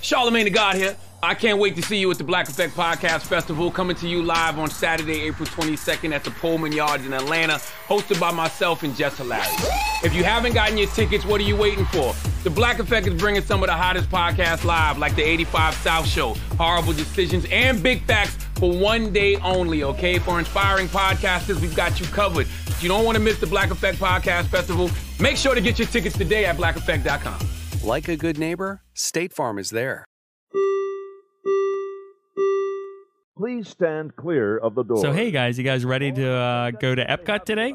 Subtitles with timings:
[0.00, 0.96] Charlemagne the God here.
[1.22, 4.22] I can't wait to see you at the Black Effect Podcast Festival coming to you
[4.22, 7.54] live on Saturday, April 22nd at the Pullman Yards in Atlanta,
[7.86, 9.66] hosted by myself and Jess Hilarious.
[10.04, 12.14] If you haven't gotten your tickets, what are you waiting for?
[12.42, 16.06] The Black Effect is bringing some of the hottest podcasts live, like the 85 South
[16.06, 20.18] Show, Horrible Decisions, and Big Facts for one day only, okay?
[20.18, 22.46] For inspiring podcasters, we've got you covered.
[22.66, 25.78] If you don't want to miss the Black Effect Podcast Festival, make sure to get
[25.78, 27.63] your tickets today at blackeffect.com.
[27.84, 30.06] Like a good neighbor, State Farm is there.
[33.36, 34.96] Please stand clear of the door.
[35.02, 37.74] So hey guys, you guys ready to uh, go to Epcot today?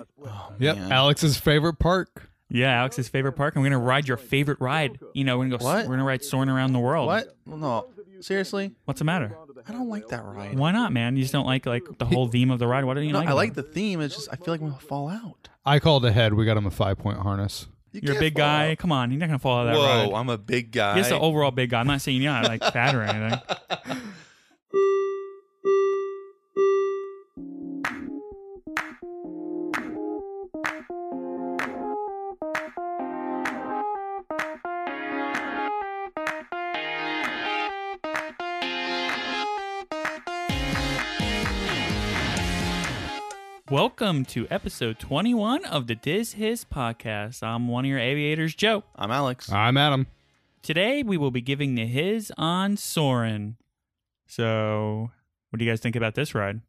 [0.58, 0.92] Yep, Man.
[0.92, 2.28] Alex's favorite park.
[2.50, 5.00] Yeah, Alex's favorite park, and we're gonna ride your favorite ride.
[5.14, 5.64] You know, we're gonna go.
[5.66, 5.86] What?
[5.86, 7.06] We're gonna ride soaring around the world.
[7.06, 7.36] What?
[7.46, 7.90] No,
[8.22, 8.72] seriously?
[8.86, 9.38] What's the matter?
[9.68, 10.58] I don't like that ride.
[10.58, 11.18] Why not, man?
[11.18, 12.84] You just don't like like the whole theme of the ride.
[12.84, 13.28] Why don't you No, like?
[13.28, 14.02] I about like the theme.
[14.02, 15.50] It's just I feel like I'm gonna fall out.
[15.66, 16.34] I called ahead.
[16.34, 17.68] We got him a five point harness.
[17.92, 18.76] You You're a big guy.
[18.76, 20.20] Come on, you're not gonna fall out of that Whoa, ride.
[20.20, 20.96] I'm a big guy.
[20.96, 21.80] You're just an overall big guy.
[21.80, 23.40] I'm not saying you're not like fat or anything.
[43.70, 47.44] Welcome to episode 21 of the Diz Hiz podcast.
[47.44, 48.84] I'm one of your aviators, Joe.
[48.96, 49.52] I'm Alex.
[49.52, 50.08] I'm Adam.
[50.64, 53.58] Today we will be giving the Hiz on Soarin'.
[54.26, 55.12] So,
[55.50, 56.62] what do you guys think about this ride?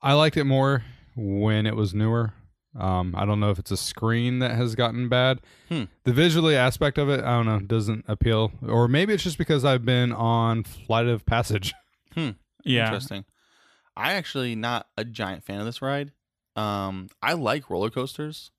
[0.00, 0.84] I liked it more
[1.16, 2.34] when it was newer.
[2.78, 5.40] Um, I don't know if it's a screen that has gotten bad.
[5.68, 5.84] Hmm.
[6.04, 8.52] The visually aspect of it, I don't know, doesn't appeal.
[8.66, 11.74] Or maybe it's just because I've been on Flight of Passage.
[12.14, 12.30] Hmm.
[12.64, 13.24] Yeah, Interesting.
[13.96, 16.12] I actually not a giant fan of this ride.
[16.56, 18.50] Um, I like roller coasters,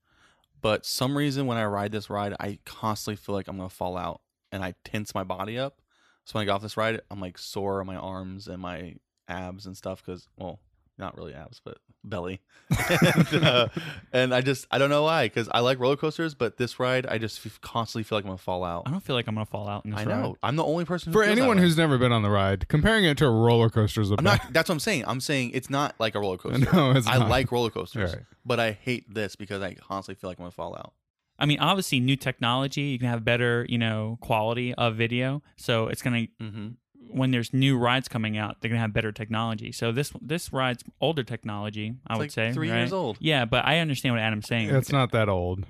[0.61, 3.97] but some reason when I ride this ride, I constantly feel like I'm gonna fall
[3.97, 5.81] out, and I tense my body up.
[6.25, 8.95] So when I get off this ride, I'm like sore on my arms and my
[9.27, 10.59] abs and stuff because, well,
[10.97, 12.39] not really abs, but belly.
[12.89, 13.67] and, uh,
[14.13, 17.05] and I just I don't know why because I like roller coasters, but this ride
[17.05, 18.83] I just f- constantly feel like I'm gonna fall out.
[18.85, 20.21] I don't feel like I'm gonna fall out in this I ride.
[20.21, 21.63] know I'm the only person who For feels that anyone way.
[21.63, 24.23] who's never been on the ride, comparing it to a roller coaster is a I'm
[24.23, 24.41] bad.
[24.43, 24.53] not.
[24.53, 25.03] That's what I'm saying.
[25.07, 26.69] I'm saying it's not like a roller coaster.
[26.73, 27.29] No, it's I not.
[27.29, 28.23] like roller coasters, Right.
[28.45, 30.93] but I hate this because I constantly feel like I'm gonna fall out.
[31.37, 35.43] I mean, obviously, new technology, you can have better, you know, quality of video.
[35.57, 36.67] So it's gonna Mm-hmm.
[37.15, 39.71] When there's new rides coming out, they're gonna have better technology.
[39.71, 42.79] So this this ride's older technology, I It's would like say, three right?
[42.79, 43.17] years old.
[43.19, 44.69] Yeah, but I understand what Adam's saying.
[44.69, 45.65] It's not that old.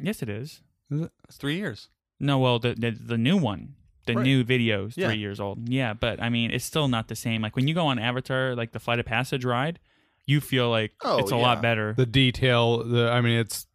[0.00, 0.60] Yes, it is.
[0.90, 1.88] It's three years.
[2.20, 3.74] No, well, the the, the new one,
[4.06, 4.22] the Right.
[4.22, 5.08] new video Yeah.
[5.08, 5.68] three years old.
[5.68, 7.40] Yeah, but I mean, it's still not the same.
[7.42, 9.78] Like when you go on Avatar, like the Flight of Passage ride,
[10.26, 11.42] you feel like Oh, it's a yeah.
[11.42, 11.94] lot better.
[11.94, 13.66] The detail, the I mean, it's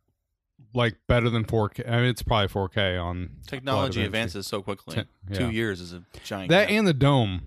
[0.74, 1.88] like better than 4K.
[1.88, 4.96] I mean, it's probably 4K on Technology advances so quickly.
[4.96, 5.38] Ten- yeah.
[5.40, 6.50] Two years is a giant.
[6.50, 6.78] That gap.
[6.78, 7.42] and the dome.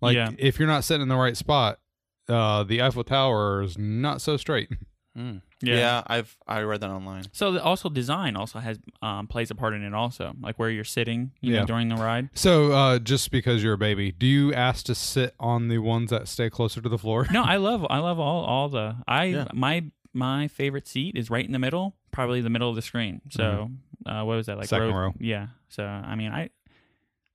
[0.00, 0.30] Like Yeah.
[0.38, 1.78] if you're not sitting in the right spot,
[2.28, 4.68] uh, the Eiffel Tower is not so straight.
[5.14, 5.42] Mm.
[5.60, 5.74] Yeah.
[5.74, 6.02] Yeah.
[6.06, 7.24] I've I read that online.
[7.32, 10.70] So the, also design also has um, plays a part in it also, like where
[10.70, 12.30] you're sitting, you know, during the ride.
[12.32, 16.08] So uh, just because you're a baby, do you ask to sit on the ones
[16.08, 17.26] that stay closer to the floor?
[17.30, 19.48] No, I love I love all all the I Yeah.
[19.52, 19.84] my
[20.14, 23.20] my favorite seat is right in the middle, probably the middle of the screen.
[23.30, 23.70] So
[24.06, 24.66] uh, what was that like?
[24.66, 24.76] Mm-hmm.
[24.84, 25.12] Second row.
[25.18, 25.46] Yeah.
[25.68, 26.50] So I mean I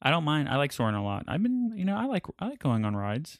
[0.02, 0.48] I don't mind.
[0.50, 1.26] I like soaring a lot.
[1.28, 3.40] I've been you know I like I like going on rides.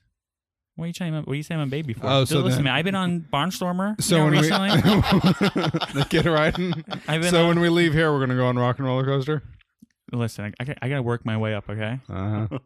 [0.76, 1.14] What are you saying?
[1.16, 2.06] What are you saying I'm a baby for?
[2.06, 2.74] Oh, so listen, man.
[2.74, 4.00] I've been on Barnstormer.
[4.02, 4.70] So when we recently.
[4.72, 6.72] the kid riding.
[7.08, 9.04] I've been So on- when we leave here, we're gonna go on rock and roller
[9.06, 9.42] coaster.
[10.12, 11.68] listen, I, I, got- I got to work my way up.
[11.70, 12.00] Okay.
[12.10, 12.60] Uh-huh.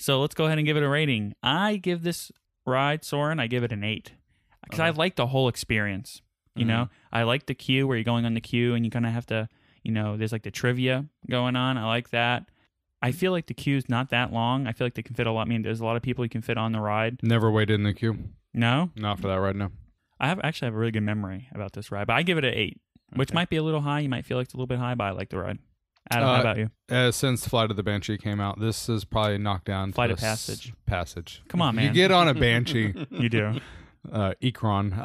[0.00, 1.34] So let's go ahead and give it a rating.
[1.42, 2.30] I give this
[2.66, 4.12] ride, Soarin', I give it an eight
[4.64, 4.98] because I Okay.
[4.98, 6.20] like the whole experience.
[6.56, 6.68] You Mhm.
[6.68, 9.12] know, I like the queue where you're going on the queue and you kind of
[9.12, 9.48] have to,
[9.82, 11.76] you know, there's like the trivia going on.
[11.78, 12.48] I like that.
[13.02, 14.66] I feel like the queue's not that long.
[14.66, 15.42] I feel like they can fit a lot.
[15.42, 17.22] I mean, there's a lot of people you can fit on the ride.
[17.22, 18.30] Never waited in the queue.
[18.54, 19.70] No, Not for that ride No.
[20.18, 22.44] I have actually have a really good memory about this ride, but I give it
[22.46, 22.80] an eight,
[23.14, 24.00] which might be a little high.
[24.00, 25.58] You might feel like it's a little bit high, but I like the ride.
[26.10, 26.70] Adam, how Uh, about you?
[26.88, 29.92] Uh, since Flight of the Banshee came out, this is probably knocked down.
[29.92, 30.72] Flight of Passage.
[30.86, 31.42] Passage.
[31.48, 31.84] Come on, man.
[31.88, 33.60] You get on a Banshee, You do.
[34.12, 34.92] uh, Ekron.
[34.92, 35.02] Uh,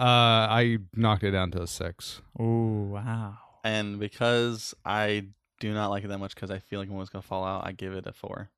[0.50, 2.22] I knocked it down to a six.
[2.40, 3.38] Ooh, wow.
[3.64, 5.28] And because I
[5.60, 7.72] do not like it that much because I feel like I'm gonna fall out, I
[7.72, 8.50] give it a four.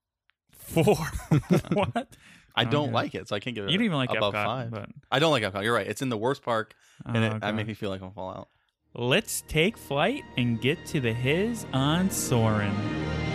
[0.51, 0.95] Four.
[1.74, 2.07] what?
[2.56, 2.94] I don't Okay.
[2.94, 3.72] like it, so I can't give it.
[3.72, 4.72] You don't even like above Epcot, five.
[4.72, 5.63] but I don't like Epcot.
[5.63, 5.88] You're right.
[5.88, 6.74] It's in the worst park,
[7.06, 8.50] and Oh, it, I make me feel like I'm gonna fall out.
[8.96, 13.32] Let's take flight and get to the Hiz on Soarin'.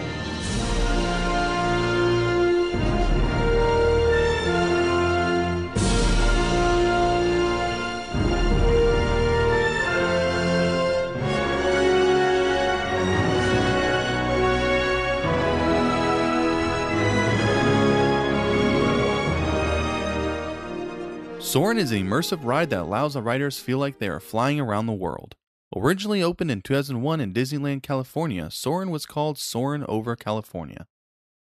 [21.49, 24.85] Soarin' is an immersive ride that allows the riders feel like they are flying around
[24.85, 25.35] the world.
[25.75, 30.87] Originally opened in 2001 in Disneyland, California, Soarin' was called Soarin' Over California.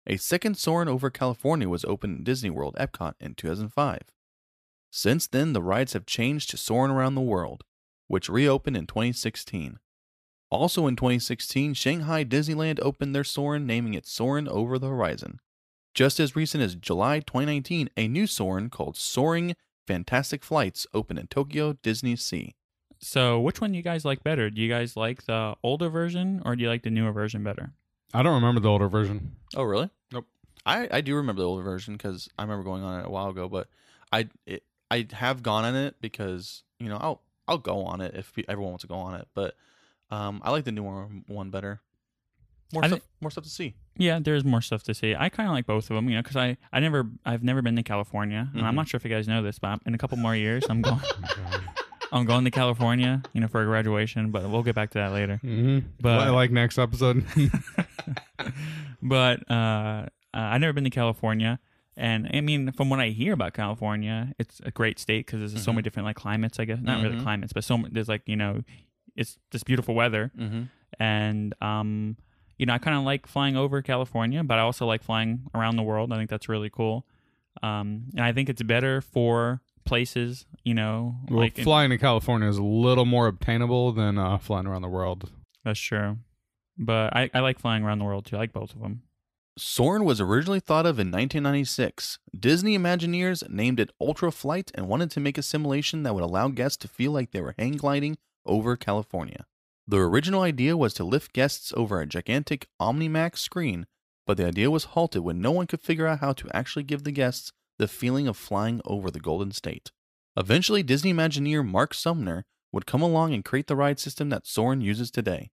[0.09, 4.01] A second Soarin' Over California was opened in Disney World, Epcot, in 2005.
[4.91, 7.63] Since then, the rides have changed to Soarin' Around the World,
[8.09, 9.79] which reopened in 2016.
[10.51, 15.39] Also in 2016, Shanghai Disneyland opened their Soarin', naming it Soarin' Over the Horizon.
[15.95, 19.55] Just as recent as July 2019, a new Soarin' called Soaring
[19.87, 22.55] Fantastic Flights open in Tokyo Disney Sea.
[22.99, 24.49] So, which one do you guys like better?
[24.51, 27.73] Do you guys like the older version or do you like the newer version better?
[28.15, 29.37] I don't remember the older version.
[29.57, 29.91] Oh, really?
[30.13, 30.27] Nope.
[30.65, 33.29] I, I do remember the older version because I remember going on it a while
[33.29, 33.69] ago, but
[34.13, 38.15] I it, I have gone on it because you know I'll I'll go on it
[38.15, 39.57] if everyone wants to go on it, but
[40.11, 41.81] um I like the newer one better.
[42.75, 43.75] More stuff, thi- more stuff to see.
[43.97, 45.15] Yeah, there's more stuff to see.
[45.15, 47.63] I kind of like both of them, you know, because I, I never, I've never
[47.63, 48.77] been to California, and I'm Mhm.
[48.77, 50.83] not sure if you guys know this, but I'm- in a couple more years, I'm
[50.89, 51.01] going,
[52.13, 54.31] I'm going to California, you know, for a graduation.
[54.31, 55.41] But we'll get back to that later.
[55.45, 55.87] Mm-hmm.
[56.01, 57.25] But- I like next episode.
[59.03, 61.59] but uh, uh, I've never been to California,
[61.97, 65.63] and I mean, from what I hear about California, it's a great state because there's
[65.65, 66.59] so many different like climates.
[66.59, 67.23] I guess not really Mhm.
[67.23, 68.63] climates, but so there's like you know,
[69.17, 70.63] it's this beautiful weather, Mm-hmm.
[70.99, 72.17] and um,
[72.65, 75.77] you know, I kind of like flying over California, but I also like flying around
[75.77, 76.15] the world.
[76.15, 77.05] I think that's really cool,
[77.63, 81.99] um, and I think it's better for places, you know, well, like in- flying to
[81.99, 85.31] California is a little more obtainable than uh, flying around the world.
[85.63, 86.17] that's true.
[86.79, 88.37] But I, I like flying around the world too.
[88.37, 89.03] I like both of them.
[89.59, 92.19] Soarin' was originally thought of in 1996.
[92.41, 96.49] Disney Imagineers named it Ultra Flight and wanted to make a simulation that would allow
[96.49, 98.17] guests to feel like they were hang gliding
[98.47, 99.45] over California.
[99.87, 103.87] The original idea was to lift guests over a gigantic OmniMax screen,
[104.27, 107.05] but the idea was halted when no one could figure out how to actually give
[107.05, 109.91] the guests the feeling of flying over the Golden State.
[110.37, 114.81] Eventually, Disney Imagineer Mark Sumner would come along and create the ride system that Soarin'
[114.81, 115.51] uses today.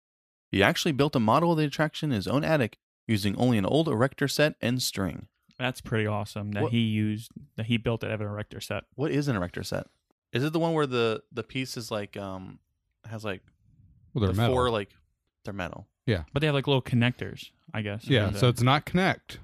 [0.50, 3.66] He actually built a model of the attraction in his own attic using only an
[3.66, 5.28] old erector set and string.
[5.60, 8.60] That's pretty awesome that What- he used that he built it out of an erector
[8.62, 8.86] set.
[8.96, 9.88] What is an erector set?
[10.34, 12.60] Is it the one where the the piece is like um
[13.06, 13.44] has like
[14.14, 14.56] Well, they're the metal.
[14.56, 14.90] four like
[15.46, 15.88] they're metal?
[16.06, 16.24] Yeah.
[16.34, 18.06] But they have like little connectors, I guess.
[18.08, 19.40] yeah, so it's not Connect.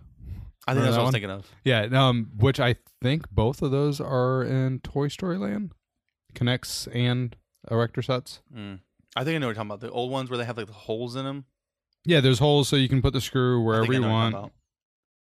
[0.70, 1.14] I think Remember that's that what I was one?
[1.14, 1.52] thinking of.
[1.94, 5.72] Yeah, um, which I think both of those are in Toy Story Land.
[6.36, 7.36] Connects and
[7.72, 8.42] erector sets.
[8.54, 8.80] Mm.
[9.16, 9.80] I think I know what you're talking about.
[9.80, 11.46] The old ones where they have like the holes in them.
[12.06, 14.52] Yeah, there's holes so you can put the screw wherever you want.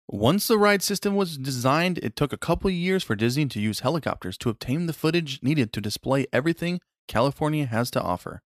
[0.08, 3.60] Once the ride system was designed, it took a couple of years for Disney to
[3.60, 8.42] use helicopters to obtain the footage needed to display everything California has to offer.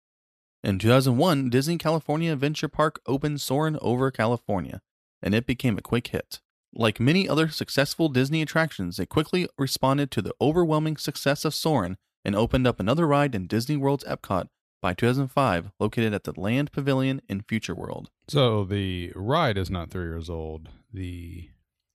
[0.65, 4.81] In 2001, Disney California Adventure Park opened Soarin' over California,
[5.23, 6.41] and it became a quick hit.
[6.75, 11.97] Like many other successful Disney attractions, it quickly responded to the overwhelming success of Soarin'
[12.25, 14.49] and opened up another ride in Disney World's Epcot
[14.83, 18.11] by 2005, located at the Land Pavilion in Future World.
[18.29, 20.69] So the ride is not three years old.
[20.93, 21.49] The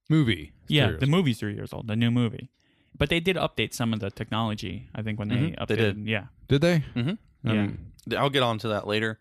[0.10, 0.54] movie.
[0.66, 2.50] is yeah, three the years movie's three years old, the new movie.
[2.98, 4.90] But they did update some of the technology.
[4.96, 6.08] I think when they Mhm, updated, they did.
[6.08, 6.26] yeah.
[6.48, 6.80] Did they?
[6.96, 7.50] Mm-hmm.
[7.50, 7.68] I Yeah.
[8.10, 9.20] Mean, I'll get on to that later.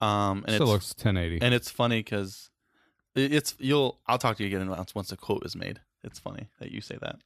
[0.00, 1.40] Um, and still it's, looks 1080.
[1.42, 2.50] and it's funny because
[3.14, 5.80] it's you'll I'll talk to you again once once the quote is made.
[6.02, 7.16] It's funny that you say that.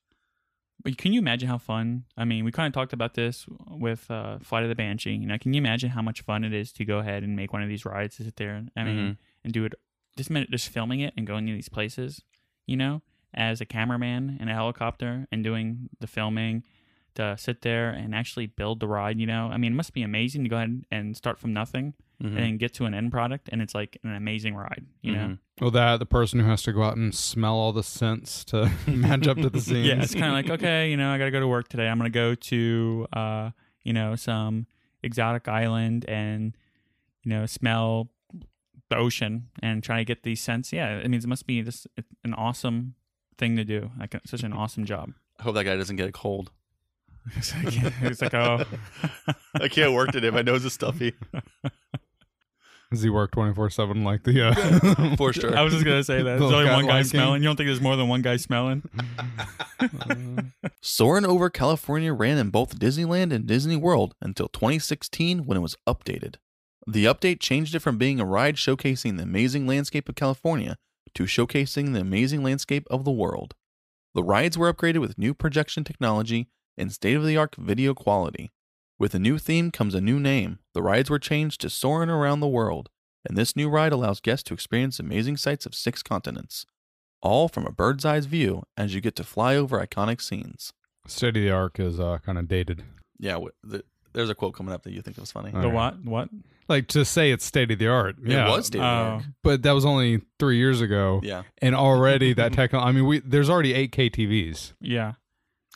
[0.85, 2.05] But can you imagine how fun?
[2.17, 5.11] I mean, we kind of talked about this with uh, Flight of the Banshee.
[5.15, 7.53] You know, can you imagine how much fun it is to go ahead and make
[7.53, 8.63] one of these rides to sit there?
[8.77, 9.17] I mean, Mhm.
[9.43, 9.75] and do it
[10.17, 12.23] this minute, just filming it and going to these places.
[12.67, 13.03] You know,
[13.35, 16.63] as a cameraman in a helicopter and doing the filming,
[17.19, 19.21] to sit there and actually build the ride.
[19.21, 21.95] You know, I mean, it must be amazing to go ahead and start from nothing
[22.23, 22.37] Mhm.
[22.37, 24.87] and get to an end product, and it's like an amazing ride.
[25.03, 25.27] You know.
[25.29, 25.39] Mhm.
[25.61, 28.71] well, that the person who has to go out and smell all the scents to
[28.89, 29.87] match up to the scenes.
[29.89, 31.89] Yeah, it's kind of like okay, you know, I got to go to work today.
[31.89, 33.51] I'm gonna go to uh,
[33.85, 34.67] you know, some
[35.03, 36.57] exotic island and
[37.25, 38.11] you know, smell
[38.91, 40.73] the ocean and try to get these scents.
[40.73, 41.87] Yeah, it means it must be this
[42.25, 42.95] an awesome
[43.37, 43.91] thing to do.
[43.99, 45.13] Like such an awesome job.
[45.39, 46.51] I hope that guy doesn't get a cold.
[47.37, 48.65] It's like, it's like oh,
[49.55, 50.31] I can't work today.
[50.31, 51.15] My nose is stuffy.
[52.91, 54.49] Does he work 24 7 like the.
[54.49, 55.55] Uh, For sure.
[55.57, 56.39] I was just gonna say that.
[56.39, 57.11] There's only one guy Lion King.
[57.11, 57.43] smelling.
[57.43, 58.83] You don't think there's more than one guy smelling?
[60.81, 65.77] Soaring over California ran in both Disneyland and Disney World until 2016 when it was
[65.87, 66.37] updated.
[66.87, 70.79] The update changed it from being a ride showcasing the amazing landscape of California
[71.15, 73.55] to showcasing the amazing landscape of the world.
[74.15, 78.53] The rides were upgraded with new projection technology and state of the art video quality.
[78.99, 80.59] With a new theme comes a new name.
[80.75, 82.89] The rides were changed to Soarin' Around the World,
[83.29, 86.67] and this new ride allows guests to experience amazing sights of six continents,
[87.23, 90.73] all from a bird's eye view as you get to fly over iconic scenes.
[91.07, 92.85] State of the Arc is uh, kind of dated.
[93.19, 95.51] Yeah, w- the, there's a quote coming up that you think was funny.
[95.53, 95.73] The right.
[95.73, 96.05] what?
[96.05, 96.29] What?
[96.69, 98.17] Like to say it's state of the art.
[98.23, 99.15] Yeah, It was State of the Oh.
[99.15, 99.23] Arc.
[99.45, 102.89] but that was only three years ago, Yeah, and already that technology.
[102.89, 104.73] I mean, we there's already 8K TVs.
[104.81, 105.15] Yeah.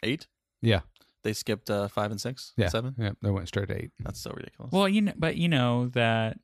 [0.02, 0.26] eight.
[0.60, 0.80] Yeah,
[1.24, 2.52] They skipped uh, five and six.
[2.56, 2.94] yeah, seven.
[2.98, 3.90] Yeah, they went straight to eight.
[4.00, 4.72] That's so ridiculous.
[4.72, 6.38] Well, you know, but you know that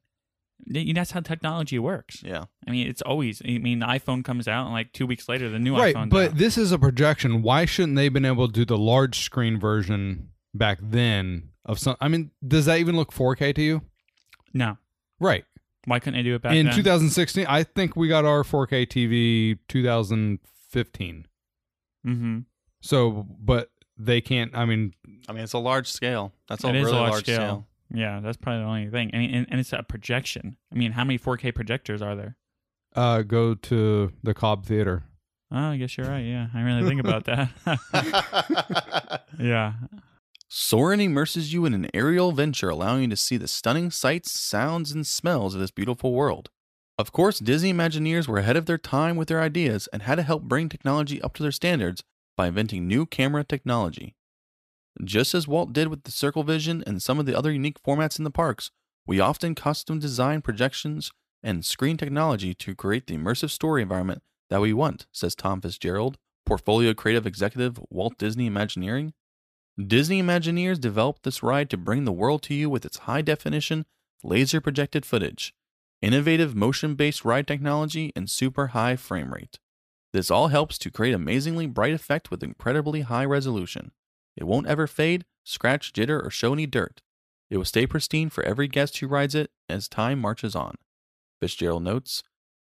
[0.66, 2.22] that's how technology works.
[2.24, 3.40] yeah, I mean, it's always.
[3.44, 5.78] I mean, the iPhone comes out, and like two weeks later, the new iPhone.
[5.78, 6.36] right, iPhone's but out.
[6.38, 7.42] this is a projection.
[7.42, 11.78] Why shouldn't they have been able to do the large screen version back then of
[11.78, 11.96] some?
[12.00, 13.82] I mean, does that even look 4K to you?
[14.54, 14.78] no,
[15.20, 15.44] Right.
[15.86, 16.74] why couldn't they do it back In then?
[16.74, 21.26] 2016, I think we got our 4K TV 2015.
[22.06, 22.38] mm-hmm.
[22.80, 24.56] So, but they can't.
[24.56, 24.94] I mean,
[25.28, 26.32] I mean it's a large scale.
[26.48, 27.36] That's a It is really a large, large scale.
[27.36, 27.66] scale.
[27.92, 29.10] Yeah, that's probably the only thing.
[29.14, 30.56] I mean, and, and it's a projection.
[30.72, 32.36] I mean, how many 4K projectors are there?
[32.96, 35.04] uh, go to the Cobb Theater.
[35.50, 36.24] Oh, I guess you're right.
[36.24, 39.22] Yeah, I didn't really think about that.
[39.38, 39.74] yeah,
[40.48, 44.92] Soarin' immerses you in an aerial venture, allowing you to see the stunning sights, sounds,
[44.92, 46.50] and smells of this beautiful world.
[46.98, 50.22] Of course, Disney Imagineers were ahead of their time with their ideas and had to
[50.22, 52.02] help bring technology up to their standards
[52.38, 54.14] by inventing new camera technology.
[55.04, 58.16] Just as Walt did with the Circle Vision and some of the other unique formats
[58.16, 58.70] in the parks,
[59.06, 61.10] we often custom design projections
[61.42, 66.16] and screen technology to create the immersive story environment that we want, says Tom Fitzgerald,
[66.46, 69.14] Portfolio Creative Executive, Walt Disney Imagineering.
[69.76, 73.84] Disney Imagineers developed this ride to bring the world to you with its high definition,
[74.22, 75.54] laser projected footage,
[76.00, 79.58] innovative motion based ride technology, and super high frame rate.
[80.12, 83.92] This all helps to create amazingly bright effect with incredibly high resolution.
[84.36, 87.02] It won't ever fade, scratch, jitter, or show any dirt.
[87.50, 90.76] It will stay pristine for every guest who rides it as time marches on.
[91.40, 92.22] Fitzgerald notes,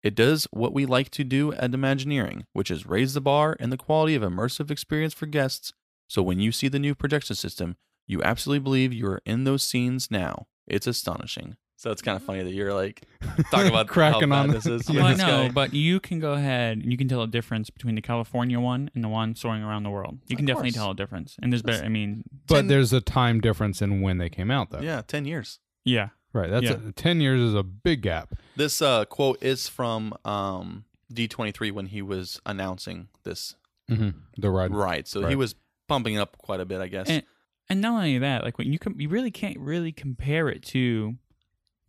[0.03, 3.73] it does what we like to do at Imagineering, which is raise the bar and
[3.73, 5.73] the quality of immersive experience for guests
[6.09, 7.77] so when you see the new projection system,
[8.07, 10.47] you absolutely believe you are in those scenes now.
[10.67, 11.57] It's astonishing.
[11.85, 13.03] So it's kind of funny that you're like
[13.51, 14.89] talking about Cracking how on this is.
[14.91, 17.95] well, I know, but you can go ahead and you can tell a difference between
[17.95, 20.19] the California one and the one soaring around the world.
[20.27, 20.83] You can definitely course.
[20.83, 21.37] tell a difference.
[21.43, 21.85] And there's better.
[21.85, 24.81] I mean, But Ten- there's a time difference in when they came out, though.
[24.81, 25.61] yeah, ten years.
[25.85, 26.49] yeah, Right.
[26.51, 26.79] That's Yeah.
[26.89, 28.35] a, ten years is a big gap.
[28.57, 33.57] This uh, quote is from um, D23 when he was announcing this
[33.91, 34.19] Mm-hmm.
[34.39, 34.71] The ride.
[34.75, 35.07] ride.
[35.07, 35.55] So he was
[35.87, 37.09] pumping it up quite a bit, I guess.
[37.11, 37.23] and
[37.69, 41.17] and not only that, like when you com- you really can't really compare it to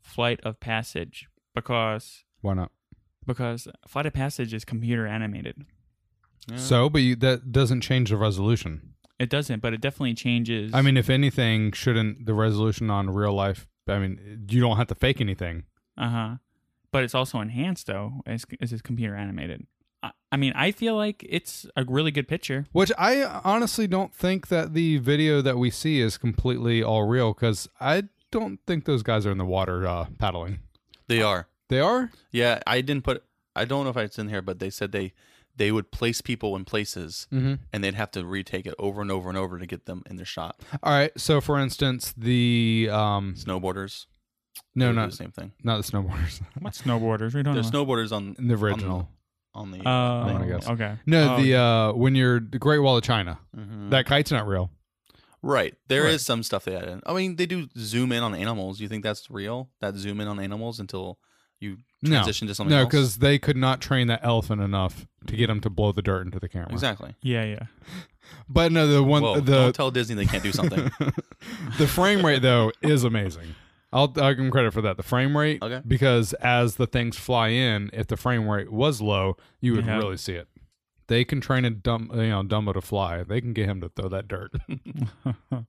[0.05, 2.71] Flight of Passage because Why not?
[3.25, 5.65] because Flight of Passage is computer animated.
[6.50, 6.57] Yeah.
[6.57, 8.93] So, but you, that doesn't change the resolution.
[9.17, 10.74] It doesn't, but it definitely changes.
[10.74, 13.67] I mean, if anything, shouldn't the resolution on real life?
[13.88, 15.63] I mean, you don't have to fake anything.
[15.97, 16.35] Uh huh.
[16.91, 19.65] But it's also enhanced though, as, as it's computer animated.
[20.03, 22.67] I, I mean, I feel like it's a really good picture.
[22.74, 27.33] Which I honestly don't think that the video that we see is completely all real
[27.33, 28.03] because I
[28.39, 30.60] don't think those guys are in the water uh, paddling.
[31.08, 31.48] they are.
[31.70, 32.12] They are.
[32.32, 33.24] Yeah, I didn't put.
[33.56, 35.13] I don't know if it's in here, but they said they
[35.56, 37.54] they would place people in places Mm-hmm.
[37.72, 40.18] and they'd have to retake it over and over and over to get them in
[40.18, 40.60] their shot.
[40.84, 41.12] All right.
[41.18, 44.06] So, for instance, the um, Snowboarders.
[44.75, 45.54] no, they do not the same thing.
[45.63, 47.34] not the snowboarders, What snowboarders?
[47.34, 47.86] We don't There's know.
[47.86, 49.10] snowboarders on the original.
[49.54, 49.77] on the.
[49.88, 50.38] Oh, thing.
[50.38, 50.68] I guess.
[50.70, 50.98] okay.
[51.06, 53.89] No, Oh, the uh, when you're the Great Wall of China, Mhm.
[53.92, 54.70] that kite's not real.
[55.48, 55.75] Right.
[55.90, 56.22] There is Right.
[56.22, 57.02] some stuff they add in.
[57.06, 58.80] I mean, they do zoom in on animals.
[58.80, 59.70] You think that's real?
[59.80, 61.20] That zoom in on animals until
[61.60, 62.10] you No.
[62.18, 62.88] transition to something No, else?
[62.90, 66.25] because they could not train that elephant enough to get him to blow the dirt
[66.25, 66.72] into the camera.
[66.72, 67.14] exactly.
[67.22, 67.64] Yeah, yeah.
[68.50, 70.90] But no, the one Whoa, the don't tell Disney they can't do something.
[71.78, 73.54] the frame rate though is amazing.
[73.94, 74.98] I'll, I'll give them credit for that.
[74.98, 75.82] The frame rate, Okay.
[75.88, 79.98] because as the things fly in, if the frame rate was low, you would Yeah.
[79.98, 80.48] really see it.
[81.07, 83.24] They can train a dumb, you know, Dumbo to fly.
[83.24, 84.53] They can get him to throw that dirt.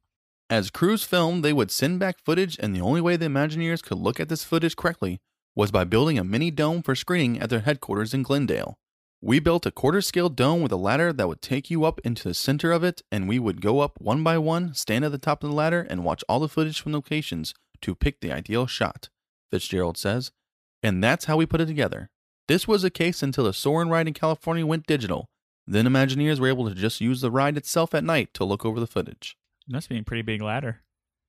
[0.50, 3.98] As crews filmed, they would send back footage, and the only way the Imagineers could
[3.98, 5.18] look at this footage correctly
[5.56, 8.78] was by building a mini dome for screening at their headquarters in Glendale.
[9.20, 12.28] We built a quarter scale dome with a ladder that would take you up into
[12.28, 15.18] the center of it, and we would go up one by one, stand at the
[15.18, 18.66] top of the ladder, and watch all the footage from locations to pick the ideal
[18.66, 19.08] shot,
[19.50, 20.30] Fitzgerald says.
[20.82, 22.10] And that's how we put it together.
[22.48, 25.28] This was the case until the Soarin' ride in California went digital.
[25.66, 28.78] Then Imagineers were able to just use the ride itself at night to look over
[28.78, 29.36] the footage.
[29.68, 30.82] Must be a pretty big ladder.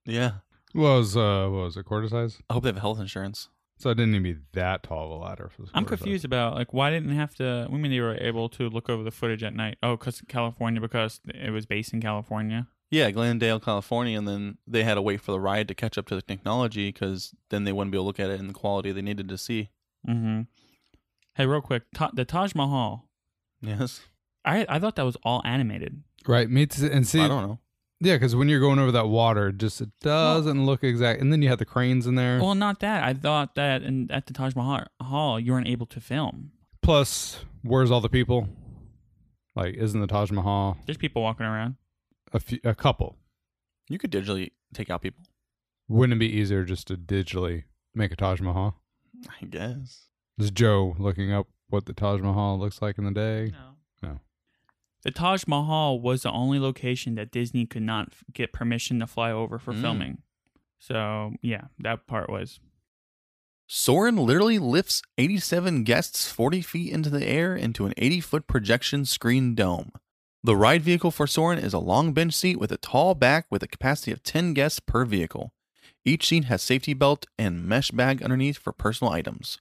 [0.05, 0.33] Yeah.
[0.75, 2.37] Was uh, what was it quarter size?
[2.49, 3.49] I hope they have health insurance.
[3.79, 5.49] So it didn't even be that tall of a ladder.
[5.49, 7.67] For I'm confused about like why didn't they have to?
[7.69, 9.77] We mean they were able to look over the footage at night.
[9.81, 12.67] Oh, because California, because it was based in California.
[12.89, 16.07] Yeah, Glendale, California, and then they had to wait for the ride to catch up
[16.07, 18.53] to the technology because then they wouldn't be able to look at it in the
[18.53, 19.69] quality they needed to see.
[20.07, 20.41] Mm-hmm.
[21.37, 23.07] Hey, real quick, Ta- the Taj Mahal.
[23.61, 24.01] Yes.
[24.43, 26.03] I I thought that was all animated.
[26.27, 26.49] Right.
[26.49, 26.89] Me too.
[26.91, 27.59] And see, I don't know.
[27.99, 31.21] yeah, because when you're going over that water, it just it doesn't look exact.
[31.21, 32.39] And then you have the cranes in there.
[32.39, 33.03] Well, not that.
[33.03, 36.51] I thought that in, at the Taj Mahal, you weren't able to film.
[36.81, 38.47] Plus, where's all the people?
[39.55, 41.75] Like, isn't the Taj Mahal There's people walking around.
[42.33, 43.17] a, few, a couple?
[43.89, 45.23] You could digitally take out people.
[45.87, 47.63] Wouldn't it be easier just to digitally
[47.95, 48.81] make a Taj Mahal?
[49.41, 50.05] I guess.
[50.37, 53.51] Is Joe looking up what the Taj Mahal looks like in the day?
[54.01, 54.09] No.
[54.09, 54.19] No.
[55.03, 59.07] The Taj Mahal was the only location that Disney could not f- get permission to
[59.07, 59.81] fly over for Mm.
[59.81, 60.17] filming.
[60.79, 62.59] So, yeah, that part was.
[63.69, 69.03] Soarin' literally lifts 87 guests 40 feet into the air into an 80 foot projection
[69.05, 69.91] screen dome.
[70.43, 73.63] The ride vehicle for Soarin' is a long bench seat with a tall back with
[73.63, 75.51] a capacity of 10 guests per vehicle.
[76.05, 79.59] Each seat has safety belt and mesh bag underneath for personal items.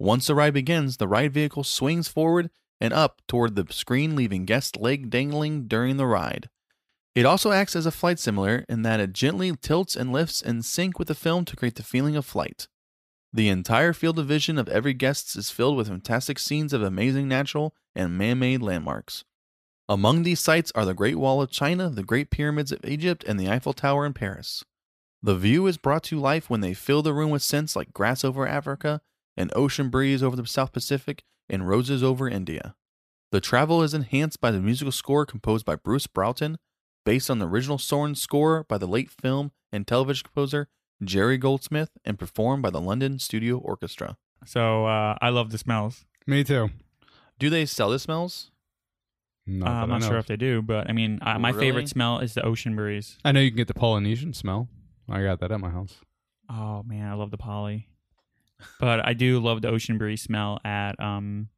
[0.00, 2.48] Once the ride begins, the ride vehicle swings forward
[2.80, 6.48] and up toward the screen, leaving guest leg dangling during the ride.
[7.14, 10.62] It also acts as a flight simulator in that it gently tilts and lifts in
[10.62, 12.66] sync with the film to create the feeling of flight.
[13.30, 17.28] The entire field of vision of every guest is filled with fantastic scenes of amazing
[17.28, 19.24] natural and man made landmarks.
[19.86, 23.38] Among these sights are the Great Wall of China, the Great Pyramids of Egypt, and
[23.38, 24.64] the Eiffel Tower in Paris.
[25.22, 28.24] The view is brought to life when they fill the room with scents like grass
[28.24, 29.02] over Africa,
[29.36, 32.74] an ocean breeze over the South Pacific, and roses over India.
[33.32, 36.58] The travel is enhanced by the musical score composed by Bruce Broughton,
[37.04, 40.68] based on the original Soarin' score by the late film and television composer
[41.02, 44.16] Jerry Goldsmith, and performed by the London Studio Orchestra.
[44.44, 46.04] So, uh, I love the smells.
[46.26, 46.70] Me too.
[47.38, 48.50] Do they sell the smells?
[49.46, 51.60] Not Uh, I'm not sure if they do, but I mean, uh, my Really?
[51.66, 53.18] favorite smell is the ocean breeze.
[53.24, 54.68] I know you can get the Polynesian smell.
[55.08, 55.96] I got that at my house.
[56.48, 57.88] Oh man, I love the poly.
[58.78, 61.48] But I do love the ocean breeze smell at um.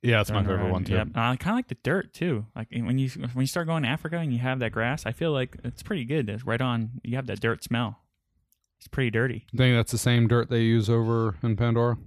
[0.00, 0.94] Yeah, it's my favorite one too.
[0.94, 1.08] Yep.
[1.16, 2.46] I kind of like the dirt too.
[2.54, 5.12] Like when you when you start going to Africa and you have that grass, I
[5.12, 6.30] feel like it's pretty good.
[6.30, 7.00] It's right on.
[7.02, 7.98] You have that dirt smell.
[8.78, 9.46] It's pretty dirty.
[9.52, 11.98] I think that's the same dirt they use over in Pandora.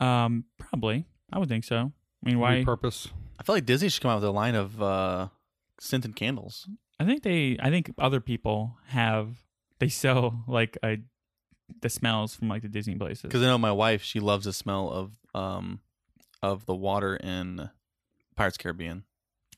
[0.00, 1.06] Um, probably.
[1.32, 1.92] I would think so.
[2.24, 2.64] I mean, why?
[2.64, 3.08] Repurpose.
[3.38, 5.28] I feel like Disney should come out with a line of uh,
[5.80, 6.68] scented candles.
[7.00, 7.56] I think they.
[7.60, 9.36] I think other people have.
[9.78, 10.98] They sell like a
[11.80, 13.22] the smells from like the Disney places.
[13.22, 15.80] Because I know my wife, she loves the smell of um
[16.42, 17.68] of the water in
[18.36, 19.04] Pirates of the Caribbean.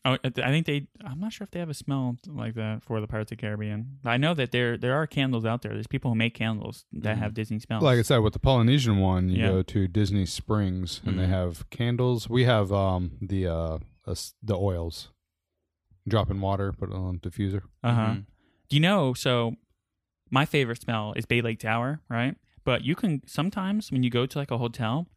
[0.02, 0.86] Oh, I think they.
[1.04, 3.42] I'm not sure if they have a smell like that for the Pirates of the
[3.42, 3.98] Caribbean.
[4.02, 5.74] I know that there there are candles out there.
[5.74, 7.82] There's people who make candles that have Disney smells.
[7.82, 9.48] Like I said, with the Polynesian one, you Yeah.
[9.48, 11.28] go to Disney Springs and they Mhm.
[11.28, 12.30] have candles.
[12.30, 15.10] We have um the uh us- the oils.
[16.08, 17.62] Drop in water, put it on a diffuser.
[17.84, 18.06] uh huh.
[18.14, 18.26] Mhm.
[18.70, 19.12] Do you know?
[19.12, 19.56] So,
[20.30, 22.36] my favorite smell is Bay Lake Tower, right?
[22.64, 25.08] But you can sometimes when you go to like a hotel,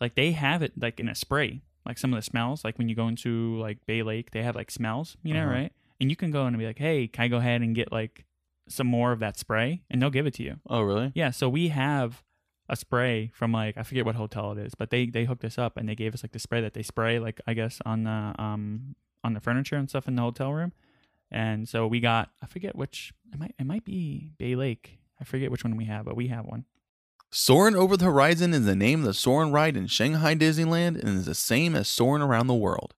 [0.00, 1.62] like they have it like in a spray.
[1.84, 4.54] Like some of the smells, like when you go into like Bay Lake, they have
[4.54, 5.52] like smells, you know, Uh-huh.
[5.52, 5.72] right?
[6.00, 7.90] And you can go in and be like, "Hey, can I go ahead and get
[7.92, 8.24] like
[8.68, 10.60] some more of that spray?" And they'll give it to you.
[10.68, 11.10] Oh, really?
[11.14, 12.22] Yeah, so we have
[12.68, 15.58] a spray from like I forget what hotel it is, but they they hooked us
[15.58, 18.04] up and they gave us like the spray that they spray like I guess on
[18.04, 20.72] the um on the furniture and stuff in the hotel room.
[21.32, 24.98] And so we got I forget which it might it might be Bay Lake.
[25.20, 26.66] I forget which one we have, but we have one.
[27.30, 31.18] Soarin' over the horizon is the name of the Soarin' ride in Shanghai Disneyland and
[31.18, 32.94] is the same as Soarin' around the world.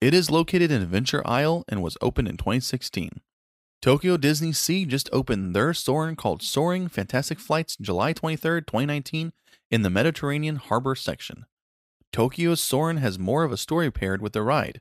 [0.00, 3.20] It is located in Adventure Isle and was opened in 2016.
[3.80, 9.32] Tokyo Disney Sea just opened their Soarin' called Soaring Fantastic Flights July 23rd, 2019
[9.72, 11.46] in the Mediterranean Harbor section.
[12.12, 14.80] Tokyo's Soarin' has more of a story paired with the ride.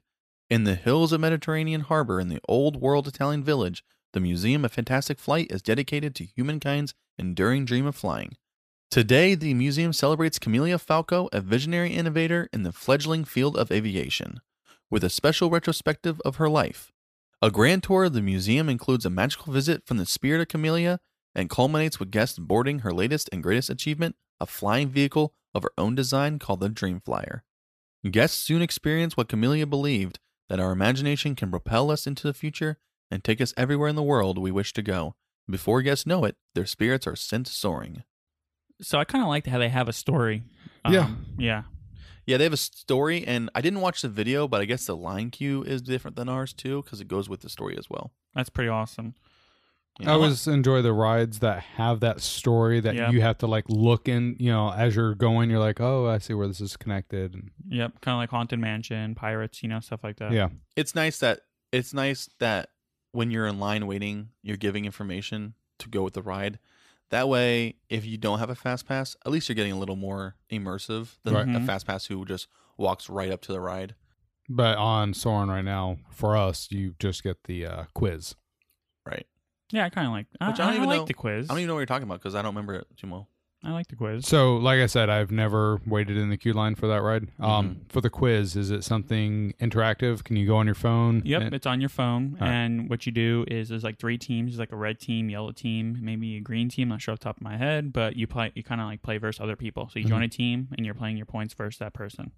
[0.52, 4.74] In the hills of Mediterranean Harbor in the old world Italian village, the Museum of
[4.74, 8.36] Fantastic Flight is dedicated to humankind's enduring dream of flying.
[8.90, 14.42] Today, the museum celebrates Camellia Falco, a visionary innovator in the fledgling field of aviation,
[14.90, 16.92] with a special retrospective of her life.
[17.42, 21.00] A grand tour of the museum includes a magical visit from the spirit of Camellia
[21.34, 25.72] and culminates with guests boarding her latest and greatest achievement, a flying vehicle of her
[25.78, 27.44] own design called the Dreamflyer.
[28.12, 30.20] Guests soon experience what Camellia believed
[30.52, 32.78] that our imagination can propel us into the future
[33.10, 35.16] and take us everywhere in the world we wish to go.
[35.50, 38.04] Before guests know it, their spirits are sent soaring.
[38.82, 40.44] So I kind of liked how they have a story.
[40.90, 41.06] Yeah.
[41.06, 41.64] Um, yeah.
[42.26, 44.96] Yeah, they have a story, and I didn't watch the video, but I guess the
[44.96, 48.12] line cue is different than ours too, because it goes with the story as well.
[48.36, 49.16] That's pretty awesome.
[50.00, 50.14] You I know?
[50.14, 53.12] always enjoy the rides that have that story that Yeah.
[53.12, 56.18] you have to like look in, you know, as you're going, you're like, oh, I
[56.18, 57.34] see where this is connected.
[57.34, 60.32] And, Yep, kind of like Haunted Mansion, Pirates, you know, stuff like that.
[60.32, 60.50] yeah.
[60.76, 62.70] it's nice that it's nice that
[63.12, 66.60] when you're in line waiting, you're giving information to go with the ride.
[67.12, 69.96] That way, if you don't have a fast pass, at least you're getting a little
[69.98, 71.44] more immersive than Right.
[71.44, 71.66] a Mhm.
[71.66, 73.96] fast pass who just walks right up to the ride.
[74.50, 78.36] But on Soarin' right now, for us, you just get the uh, quiz.
[79.06, 79.28] Right.
[79.72, 80.28] Yeah, I kind of like.
[80.40, 81.50] I, Which I don't even like know- the quiz.
[81.50, 83.28] I don't even know what you're talking about because I don't remember it too well.
[83.64, 84.26] I like the quiz.
[84.28, 87.28] So, like I said, I've never waited in the queue line for that ride.
[87.40, 90.24] Um, for the quiz, is it something interactive?
[90.24, 91.22] Can you go on your phone?
[91.24, 92.52] Yep, And- it's on your phone, All right.
[92.54, 95.52] and what you do is there's like three teams, there's like a red team, yellow
[95.52, 96.86] team, maybe a green team.
[96.88, 98.88] I'm not sure off the top of my head, but you play, you kind of
[98.88, 99.90] like play versus other people.
[99.94, 102.32] So you join a team, and you're playing your points versus that person,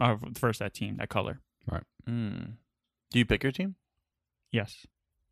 [0.00, 1.38] or first that team, that color.
[2.08, 2.54] Mm.
[3.12, 3.76] Do you pick your team?
[4.50, 4.86] Yes.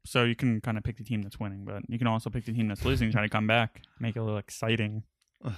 [0.04, 2.44] So you can kind of pick the team that's winning, but you can also pick
[2.44, 5.04] the team that's losing, try to come back, make it a little exciting.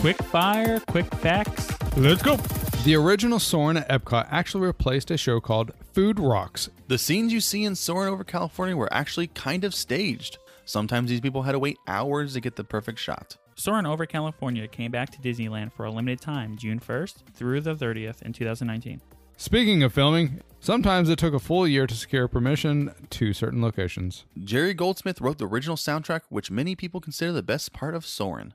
[0.00, 1.72] Quick fire, quick facts.
[1.96, 2.36] Let's go.
[2.84, 6.68] the original Soarin' at Epcot actually replaced a show called Food Rocks.
[6.86, 10.38] the scenes you see in Soarin' over California were actually kind of staged.
[10.64, 13.36] Sometimes these people had to wait hours to get the perfect shot.
[13.56, 17.74] Soarin' over California came back to Disneyland for a limited time, June 1st through the
[17.74, 19.00] 30th in 2019.
[19.38, 24.24] Speaking of filming, sometimes it took a full year to secure permission to certain locations.
[24.42, 28.54] Jerry Goldsmith wrote the original soundtrack, which many people consider the best part of Soarin'.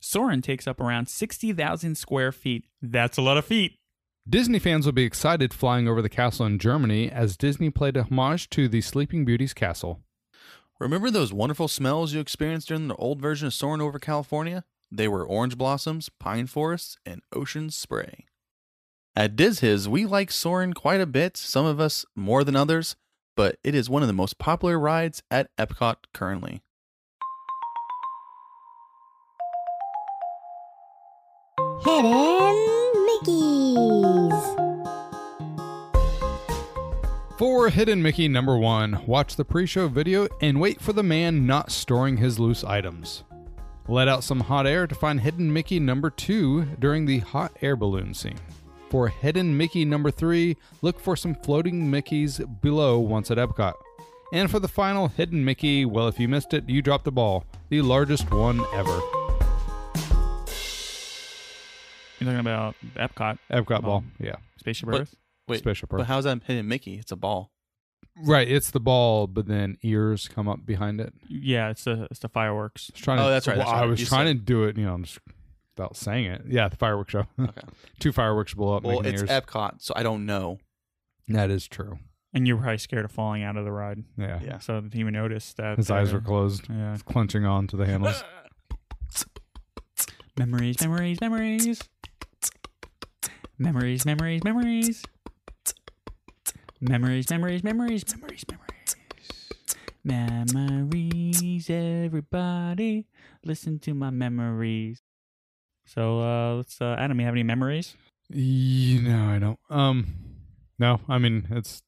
[0.00, 2.64] Soarin' takes up around 60,000 square feet.
[2.80, 3.76] That's a lot of feet.
[4.28, 8.04] Disney fans will be excited flying over the castle in Germany as Disney played a
[8.04, 10.00] homage to the Sleeping Beauty's castle.
[10.80, 14.64] Remember those wonderful smells you experienced during the old version of Soarin' over California?
[14.90, 18.24] They were orange blossoms, pine forests, and ocean spray.
[19.14, 22.96] At DizHiz, we like Soarin' quite a bit, some of us more than others,
[23.36, 26.62] but it is one of the most popular rides at Epcot currently.
[31.84, 32.54] Hidden
[33.06, 34.58] Mickeys.
[37.36, 41.46] For Hidden Mickey number one, watch the pre show video and wait for the man
[41.46, 43.24] not storing his loose items.
[43.86, 47.76] Let out some hot air to find Hidden Mickey number two during the hot air
[47.76, 48.38] balloon scene.
[48.92, 53.72] For Hidden Mickey number three, look for some floating Mickeys below once at Epcot.
[54.34, 57.46] And for the final Hidden Mickey, well, if you missed it, you dropped the ball.
[57.70, 58.90] The largest one ever.
[62.20, 63.96] You're talking about Epcot, Epcot ball.
[63.98, 64.36] Um, Yeah.
[64.60, 65.14] Spaceship But- Earth?
[65.48, 66.96] Wait, Spaceship but how's that hidden Mickey?
[66.98, 67.50] It's a ball.
[68.22, 71.14] Right, it's the ball, but then ears come up behind it.
[71.28, 72.90] Yeah, it's the it's the fireworks.
[72.90, 73.88] I was trying Oh, that's right, well, that's I right.
[73.90, 75.18] was You trying said- to do it, you know, just
[75.76, 76.42] without saying it.
[76.48, 77.26] Yeah, the fireworks show.
[77.40, 77.62] Okay.
[77.98, 78.82] Two fireworks blow up.
[78.84, 79.30] Well, it's ears.
[79.30, 80.58] Epcot, so I don't know.
[81.28, 81.98] that is true.
[82.34, 84.04] And you're probably scared of falling out of the ride.
[84.16, 84.40] Yeah.
[84.42, 84.58] Yeah.
[84.58, 85.76] So I didn't even notice that.
[85.76, 86.96] His eyes were closed, Yeah.
[87.06, 88.22] clenching on to the handles.
[90.38, 91.82] Memories, memories, memories.
[93.58, 95.02] Memories, memories, memories.
[96.80, 98.96] Memories, memories, memories, memories, memories.
[100.54, 103.06] Memories, everybody.
[103.44, 105.01] Listen to my memories.
[105.94, 107.94] So, uh, let's, uh, Adam, you have any memories?
[108.30, 109.58] you know, I don't.
[109.68, 110.06] Um,
[110.78, 111.82] no, I mean it's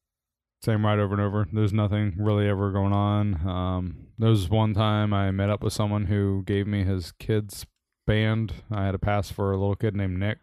[0.63, 1.47] same ride over and over.
[1.51, 3.49] There's nothing really ever going on.
[3.49, 7.65] Um, there was one time I met up with someone who gave me his kid's
[8.07, 8.53] band.
[8.71, 10.39] I had a pass for a little kid named Nick.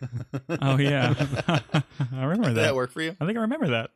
[0.60, 1.14] Oh, yeah.
[2.12, 2.62] I remember Did that.
[2.62, 3.16] that work for you?
[3.20, 3.90] I think I remember that.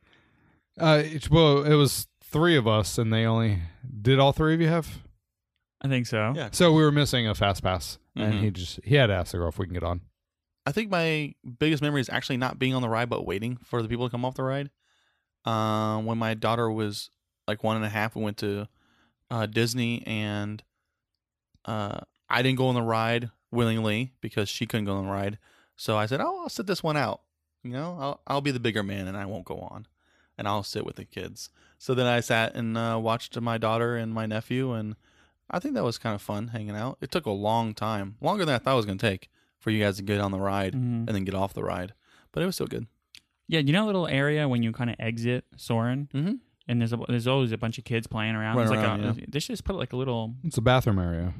[0.80, 3.58] Uh, it's, well, it was three of us, and they only
[4.00, 5.00] did all three of you have.
[5.82, 6.32] I think so.
[6.34, 6.48] Yeah.
[6.52, 8.40] So we were missing a fast pass, and Mhm.
[8.42, 10.00] he just he had to ask the girl if we can get on.
[10.66, 13.80] I think my biggest memory is actually not being on the ride, but waiting for
[13.82, 14.70] the people to come off the ride.
[15.44, 17.10] Um, when my daughter was
[17.46, 18.68] like one and a half, we went to
[19.30, 20.62] uh, Disney, and
[21.64, 25.38] uh, I didn't go on the ride willingly because she couldn't go on the ride.
[25.76, 27.22] So I said, "Oh, I'll sit this one out.
[27.62, 29.86] You know, I'll I'll be the bigger man, and I won't go on,
[30.36, 33.96] and I'll sit with the kids." So then I sat and uh, watched my daughter
[33.96, 34.96] and my nephew, and
[35.50, 36.98] I think that was kind of fun hanging out.
[37.00, 39.70] It took a long time, longer than I thought it was going to take for
[39.70, 41.06] you guys to get on the ride Mhm.
[41.06, 41.94] and then get off the ride.
[42.32, 42.86] But it was still good.
[43.48, 46.34] Yeah, you know, a little area when you kind of exit Soarin', Mm-hmm.
[46.68, 48.56] and there's a, there's always a bunch of kids playing around.
[48.56, 50.34] Running There's like around, a, They should just put like a little.
[50.44, 51.32] It's a bathroom area.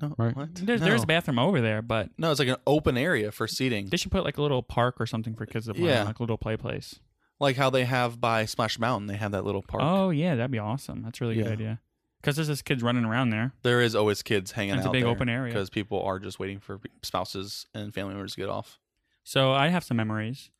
[0.00, 0.36] No, Right.
[0.36, 0.54] what?
[0.54, 0.86] There's no.
[0.86, 3.96] there's a bathroom over there, but No, it's like an open area for seating, they
[3.96, 6.04] should put like a little park or something for kids to play, Yeah.
[6.04, 7.00] like a little play place.
[7.40, 9.08] like how they have by Splash Mountain.
[9.08, 9.82] They have that little park.
[9.84, 11.02] Oh yeah, that'd be awesome.
[11.02, 11.80] That's a really good idea.
[12.20, 13.52] Because there's just kids running around there.
[13.62, 14.78] There is always kids hanging out.
[14.78, 14.92] It's a out.
[14.92, 15.52] big open area.
[15.52, 18.78] because people are just waiting for spouses and family members to get off.
[19.24, 20.50] So I have some memories.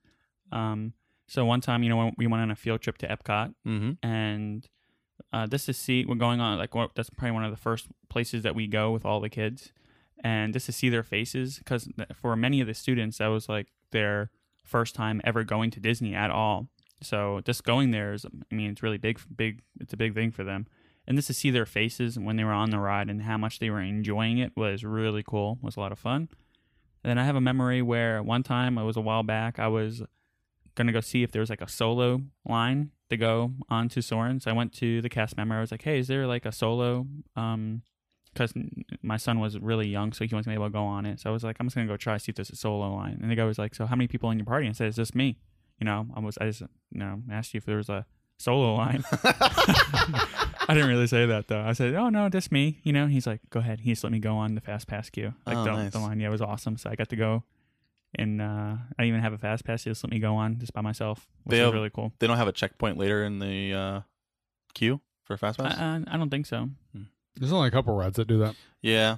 [0.53, 0.93] Um,
[1.27, 4.07] so one time, you know, when we went on a field trip to Epcot, Mm-hmm.
[4.07, 4.67] and
[5.33, 7.89] uh, just to see we're going on like what, that's probably one of the first
[8.09, 9.73] places that we go with all the kids
[10.23, 13.67] and just to see their faces because for many of the students that was like
[13.91, 14.31] their
[14.65, 16.69] first time ever going to disney at all
[17.03, 20.31] so just going there is i mean it's really big big it's a big thing
[20.31, 20.67] for them
[21.09, 23.59] and just to see their faces when they were on the ride and how much
[23.59, 26.29] they were enjoying it was really cool was a lot of fun
[27.03, 29.69] And then I have a memory where one time, it was a while back, I
[29.69, 30.03] was
[30.75, 34.41] gonna go see if there was like a solo line to go onto Soarin'.
[34.41, 35.55] So I went to the cast member.
[35.57, 37.83] I was like, "Hey, is there like a solo?" Um,
[38.33, 38.53] because
[39.03, 41.19] my son was really young, so he wasn't able to go on it.
[41.21, 43.19] So I was like, "I'm just gonna go try see if there's a solo line."
[43.23, 44.89] And the guy was like, "So how many people in your party?" And I said,
[44.89, 45.39] "It's just me."
[45.81, 48.05] You know, I was I just you know asked you if there was a
[48.39, 49.05] solo line.
[50.71, 51.61] I didn't really say that though.
[51.63, 54.13] I said, "Oh no, just me." You know, he's like, "Go ahead." He just let
[54.13, 55.35] me go on the fast pass queue.
[55.47, 55.93] Like Oh, the, nice.
[55.93, 56.77] the line, yeah, it was awesome.
[56.77, 57.43] So I got to go,
[58.15, 59.85] and uh, I didn't even have a fast pass.
[59.85, 62.13] He just let me go on just by myself, which They was have- really cool.
[62.19, 64.01] They don't have a checkpoint later in the uh,
[64.75, 65.79] queue for fast I, pass.
[65.79, 66.69] I, I don't think so.
[67.37, 68.55] There's only a couple rides that do that.
[68.83, 69.17] yeah.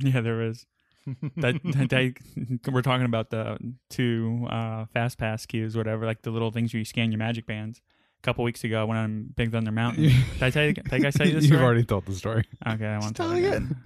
[0.00, 0.64] Yeah, there is.
[1.36, 3.58] that, that, that- we're talking about the
[3.90, 7.46] two uh, fast pass queues, whatever, like the little things where you scan your magic
[7.46, 7.80] bands.
[8.20, 10.04] A couple weeks ago, I went on Big Thunder Mountain.
[10.34, 10.72] Did I tell you?
[10.74, 11.44] Did I tell you this?
[11.44, 11.64] You've story?
[11.64, 12.44] already told the story.
[12.66, 13.76] Okay, I won't tell tell it it again.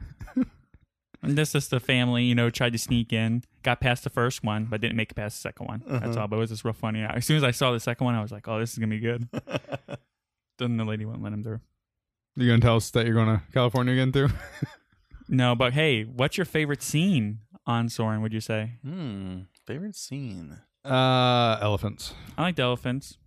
[1.22, 4.42] and this is the family, you know, tried to sneak in, got past the first
[4.42, 5.82] one, but didn't make it past the second one.
[5.86, 6.20] That's Uh-huh.
[6.22, 6.28] all.
[6.28, 7.02] But it was just real funny.
[7.02, 8.88] As soon as I saw the second one, I was like, "Oh, this is gonna
[8.88, 9.28] be good."
[10.58, 11.60] then the lady wouldn't let him through.
[12.36, 14.28] You gonna tell us that you're going to California again too?
[15.28, 18.22] No, but hey, what's your favorite scene on Soarin'?
[18.22, 18.72] Would you say?
[18.82, 19.40] Hmm.
[19.66, 20.58] Favorite scene.
[20.84, 22.14] Uh, elephants.
[22.36, 23.18] I like the elephants.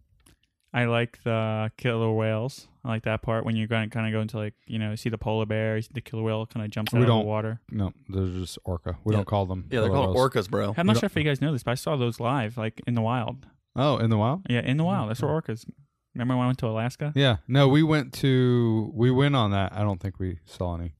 [0.76, 2.68] I like the killer whales.
[2.84, 4.94] I like that part when you're going to kind of go into like you know
[4.96, 7.26] see the polar bear, the killer whale kind of jumps We out of don't- the
[7.26, 7.62] water.
[7.72, 8.98] No, they're just orca.
[9.06, 9.20] We Yeah.
[9.20, 9.70] don't call them.
[9.72, 10.30] Yeah, they're called whales.
[10.30, 10.76] orcas, bro.
[10.78, 12.94] I'm not sure if you guys know this, but I saw those live, like in
[12.94, 13.48] the wild.
[13.78, 14.42] Oh, in the wild.
[14.50, 15.10] Yeah, in the wild.
[15.10, 15.38] That's where hmm.
[15.38, 15.66] orcas.
[16.14, 17.14] Remember when I went to Alaska?
[17.16, 17.38] Yeah.
[17.48, 19.72] No, we went to we went on that.
[19.74, 20.96] I don't think we saw any.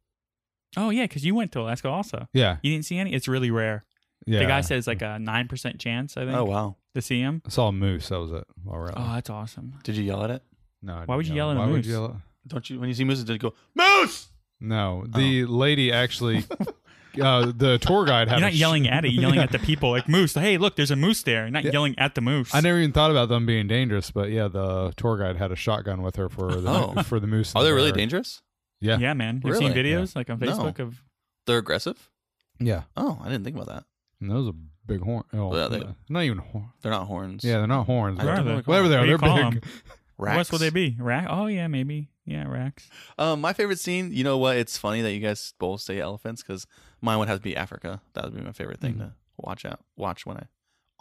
[0.78, 2.30] Oh yeah, because you went to Alaska also.
[2.34, 2.58] Yeah.
[2.62, 3.14] You didn't see any.
[3.14, 3.86] It's really rare.
[4.26, 4.40] Yeah.
[4.40, 6.16] The guy says like a nine percent chance.
[6.16, 6.38] I oh, think.
[6.38, 6.76] Oh wow.
[6.96, 7.42] To see him.
[7.46, 8.10] I saw a moose.
[8.10, 8.46] That was it.
[8.64, 9.76] While we're out Oh, that's awesome.
[9.84, 10.44] Did you yell at it?
[10.82, 10.96] no.
[10.96, 11.86] I why would didn't you yell at a Why would moose?
[11.88, 12.12] you yell at?
[12.48, 13.26] Don't you when you see mooses?
[13.26, 14.28] Did you go moose?
[14.62, 16.46] No, the lady actually,
[17.22, 18.40] uh, the tour guide had.
[18.40, 19.12] You're a not sh- yelling at it.
[19.12, 20.34] You're yelling at the people like moose.
[20.34, 21.42] Hey, look, there's a moose there.
[21.44, 21.72] You're not Yeah.
[21.74, 22.54] yelling at the moose.
[22.56, 25.56] I never even thought about them being dangerous, but yeah, the tour guide had a
[25.58, 27.04] shotgun with her for the Oh.
[27.04, 27.54] for the moose.
[27.56, 27.98] Are and they really bear.
[27.98, 28.42] dangerous?
[28.80, 28.98] Yeah.
[28.98, 29.42] Yeah, man.
[29.44, 29.90] You've seen Really?
[29.92, 30.48] videos like on No.
[30.48, 31.02] Facebook of
[31.46, 32.10] They're aggressive.
[32.60, 33.84] Yeah, Oh, I didn't think about that.
[34.22, 34.54] and those are
[34.88, 35.24] big horn.
[35.34, 36.70] Oh, Yeah, they- not even horn.
[36.82, 37.44] They're not horns.
[37.44, 38.20] Yeah, they're not horns.
[38.20, 38.62] I but don't What are know they?
[38.64, 39.64] Whatever they What are, do you they're call big.
[39.64, 39.72] 'em?
[40.18, 40.38] Racks.
[40.38, 40.96] What would they be?
[41.00, 41.28] Rack?
[41.30, 42.10] Oh yeah, maybe.
[42.26, 42.90] Yeah, racks.
[43.18, 44.12] Um, my favorite scene.
[44.14, 44.56] You know what?
[44.58, 46.66] It's funny that you guys both say elephants because
[47.02, 48.02] mine would have to be Africa.
[48.14, 49.82] That would be my favorite thing to watch out.
[49.98, 50.44] Watch when I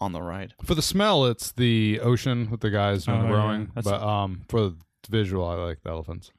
[0.00, 0.54] on the ride.
[0.64, 3.34] For the smell, it's the ocean with the guys doing Oh, the yeah.
[3.34, 3.66] rowing.
[3.74, 4.76] That's- But um, for the
[5.08, 6.32] visual, I like the elephants.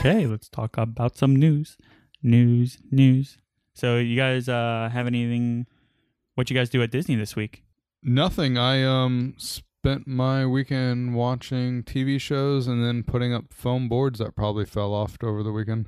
[0.00, 1.76] Okay, let's talk about some news.
[2.22, 3.36] News, news.
[3.74, 5.66] So you guys uh have anything
[6.34, 7.62] what you guys do at Disney this week?
[8.02, 8.56] Nothing.
[8.56, 14.34] I um spent my weekend watching TV shows and then putting up foam boards that
[14.34, 15.86] probably fell off over the weekend.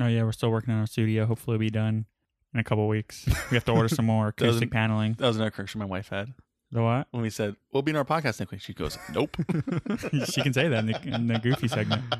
[0.00, 1.26] Oh yeah, we're still working on our studio.
[1.26, 2.06] Hopefully it'll be done
[2.54, 3.26] in a couple weeks.
[3.50, 5.14] We have to order some more acoustic Doesn't- paneling.
[5.18, 6.32] That was another correction my wife had
[6.72, 7.08] The what?
[7.10, 8.62] when we said we'll be in our podcast next week.
[8.62, 9.36] She goes, "Nope."
[10.30, 12.02] she can say that in the, in the goofy segment.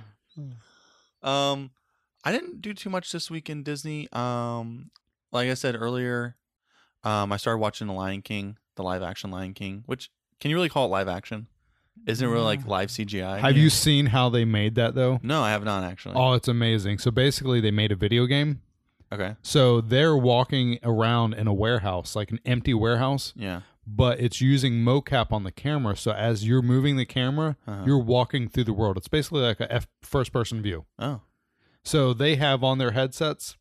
[1.22, 1.70] Um,
[2.24, 4.08] I didn't do too much this week in Disney.
[4.12, 4.90] Um,
[5.32, 6.36] like I said earlier,
[7.04, 9.84] um, I started watching The Lion King, the live action Lion King.
[9.86, 11.46] Which can you really call it live action?
[12.06, 13.40] Isn't it really like live CGI?
[13.40, 15.20] Have you seen how they made that though?
[15.22, 16.14] No, I have not actually.
[16.16, 16.98] Oh, it's amazing.
[16.98, 18.62] So basically, they made a video game.
[19.12, 19.34] Okay.
[19.42, 23.62] So they're walking around in a warehouse, like an empty warehouse, Yeah.
[23.86, 25.96] But it's using mocap on the camera.
[25.96, 27.82] So as you're moving the camera, Uh-huh.
[27.86, 28.96] you're walking through the world.
[28.96, 30.86] It's basically like a F- first person view.
[30.98, 31.22] Oh.
[31.84, 33.56] So they have on their headsets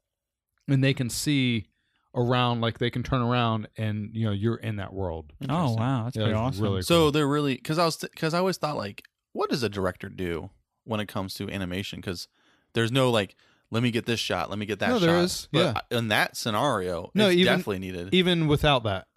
[0.67, 1.67] and they can see
[2.15, 5.31] around, like they can turn around and, you know, you're in that world.
[5.47, 6.63] Oh wow, that's Yeah, pretty awesome.
[6.63, 9.03] really So they're really because I was because I always thought like,
[9.33, 10.49] what does a director do
[10.83, 11.99] when it comes to animation?
[11.99, 12.27] Because
[12.73, 13.35] there's no like,
[13.71, 14.89] let me get this shot, let me get that.
[14.89, 15.05] No, shot.
[15.05, 18.13] there is, But in that scenario, No, it's even- definitely needed.
[18.13, 19.07] Even without that,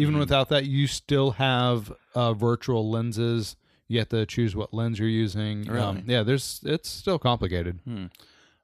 [0.00, 0.18] even Mhm.
[0.20, 3.56] without that, you still have uh, virtual lenses.
[3.88, 5.62] You have to choose what lens you're using.
[5.62, 5.80] Really?
[5.80, 7.80] Um, yeah, there's it's still complicated.
[7.84, 8.06] Hmm.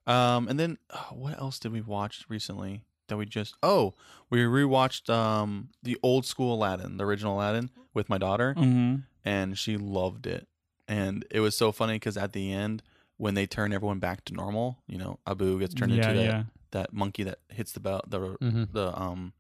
[0.07, 3.55] Um, and then uh, what else did we watch recently that we just?
[3.63, 3.95] Oh,
[4.31, 9.59] we rewatched um the old school Aladdin, the original Aladdin, with my daughter, hmm and
[9.59, 10.47] she loved it.
[10.87, 12.83] And it was so funny because at the end,
[13.17, 16.25] when they turn everyone back to normal, you know, Abu gets turned yeah, into that,
[16.25, 16.43] yeah.
[16.71, 18.73] that monkey that hits the bell, the Mhm.
[18.73, 19.33] the um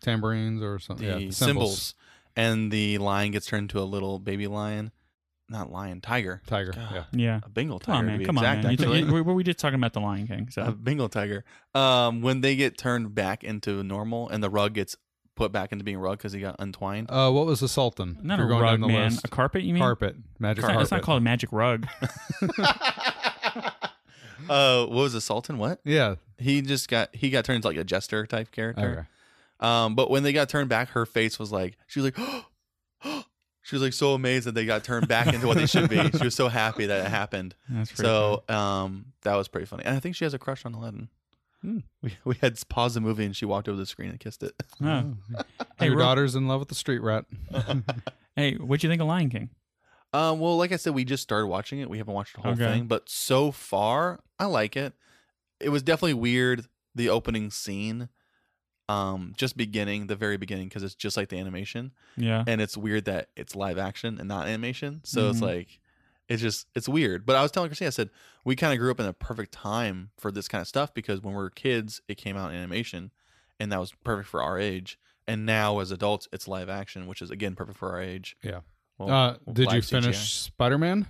[0.00, 1.06] Tambourines or something.
[1.06, 1.94] the yeah, the cymbals,
[2.36, 4.92] and the lion gets turned into a little baby lion,
[5.48, 6.72] not lion, tiger, Tiger.
[6.72, 6.88] God.
[6.92, 7.04] Yeah.
[7.12, 7.40] Yeah.
[7.44, 7.98] a Bengal Come tiger.
[7.98, 8.18] on, to man.
[8.18, 8.70] be Come on, man.
[8.70, 10.48] You t- you- we, we just talking about the Lion King.
[10.50, 11.44] So a Bengal tiger.
[11.74, 14.96] Um, when they get turned back into normal and the rug gets
[15.36, 17.10] put back into being rug because he got untwined.
[17.10, 18.18] Uh, what was the Sultan?
[18.22, 19.10] not If a you're going rug, down the man.
[19.10, 19.24] list.
[19.24, 19.82] A carpet, you mean?
[19.82, 20.16] Carpet.
[20.38, 20.82] Magic It's not, carpet.
[20.82, 21.86] it's not called a magic rug.
[24.48, 25.58] uh, what was the Sultan?
[25.58, 25.80] What?
[25.84, 26.16] Yeah.
[26.38, 28.98] He just got he got turned into like a jester type character.
[29.00, 29.08] Okay.
[29.60, 32.16] Um, but when they got turned back, her face was like she was like,
[33.62, 36.10] she was like so amazed that they got turned back into what they should be.
[36.12, 37.54] She was so happy that it happened.
[37.68, 40.74] That's So um, that was pretty funny, and I think she has a crush on
[40.74, 41.08] Aladdin.
[41.62, 41.78] Hmm.
[42.02, 44.54] We we had paused the movie and she walked over the screen and kissed it.
[44.78, 45.14] funny.
[45.36, 45.42] Oh.
[45.78, 47.26] Hey, Your daughter's in love with the street rat.
[48.36, 49.50] Hey, what'd you think of Lion King?
[50.14, 51.90] Um, well, like I said, we just started watching it.
[51.90, 52.64] We haven't watched the whole Okay.
[52.64, 54.94] thing, but so far, I like it.
[55.60, 58.08] It was definitely weird the opening scene,
[58.90, 62.44] um, just beginning the very beginning because it's just like the animation, Yeah.
[62.46, 65.00] and it's weird that it's live action and not animation.
[65.04, 65.42] So it's Mhm.
[65.42, 65.80] like,
[66.28, 67.24] it's just it's weird.
[67.26, 68.10] But I was telling Christine, I said
[68.44, 71.20] we kind of grew up in a perfect time for this kind of stuff because
[71.20, 73.10] when we were kids, it came out in animation,
[73.58, 74.98] and that was perfect for our age.
[75.28, 78.36] And now as adults, it's live action, which is again perfect for our age.
[78.42, 78.60] Yeah.
[78.98, 80.00] Well, Uh, did you live CGI.
[80.02, 81.06] finish Spider Man?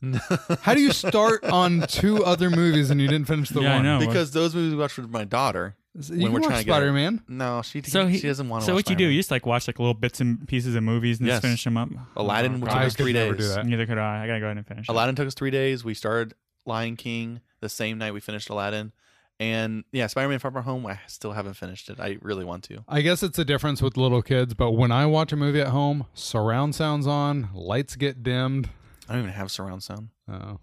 [0.62, 3.76] How do you start on two other movies and you didn't finish the Yeah, I
[3.76, 3.84] one?
[3.84, 3.98] know.
[4.00, 5.76] because those movies we watched with my daughter.
[5.94, 7.22] You when can we're watch trying to get- Spider Man.
[7.28, 8.66] No, she So he, she doesn't want to.
[8.66, 9.04] So watch what you do?
[9.04, 9.12] Spider-Man.
[9.14, 11.34] You just like watch like little bits and pieces of movies and Yes.
[11.36, 11.90] just finish them up.
[12.16, 13.48] Aladdin Oh, took us three never days.
[13.48, 13.66] do that.
[13.66, 14.24] Neither could I.
[14.24, 14.88] I gotta go ahead and finish.
[14.88, 14.92] it.
[14.92, 15.84] Aladdin took us three days.
[15.84, 18.92] We started Lion King the same night we finished Aladdin,
[19.38, 20.86] and yeah, Spider-Man: Far From Home.
[20.86, 22.00] I still haven't finished it.
[22.00, 22.84] I really want to.
[22.88, 25.68] I guess it's a difference with little kids, but when I watch a movie at
[25.68, 28.70] home, surround sounds on, lights get dimmed.
[29.08, 30.08] I don't even have surround sound.
[30.26, 30.58] Oh.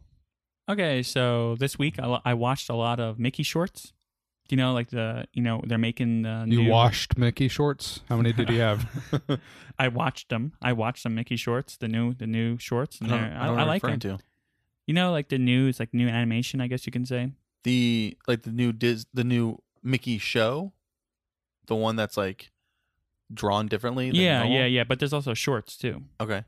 [0.67, 3.93] Okay, so this week I, I watched a lot of Mickey shorts.
[4.49, 8.01] Do you know like the you know they're making the You new, washed Mickey shorts?
[8.09, 8.83] How many did you have?
[9.77, 10.53] I watched them.
[10.61, 13.45] I watched some Mickey shorts, the new the new shorts, and I, don't, I, I,
[13.45, 13.99] don't I like you're them.
[13.99, 14.23] referring to.
[14.87, 17.31] You know, like the new it's like new animation, I guess you can say.
[17.63, 20.73] The like the new Dis the new Mickey show,
[21.67, 22.49] the one that's like
[23.31, 24.07] drawn differently.
[24.07, 24.57] Than Yeah, normal?
[24.57, 24.83] yeah, yeah.
[24.83, 26.01] But there's also shorts too.
[26.19, 26.43] Okay.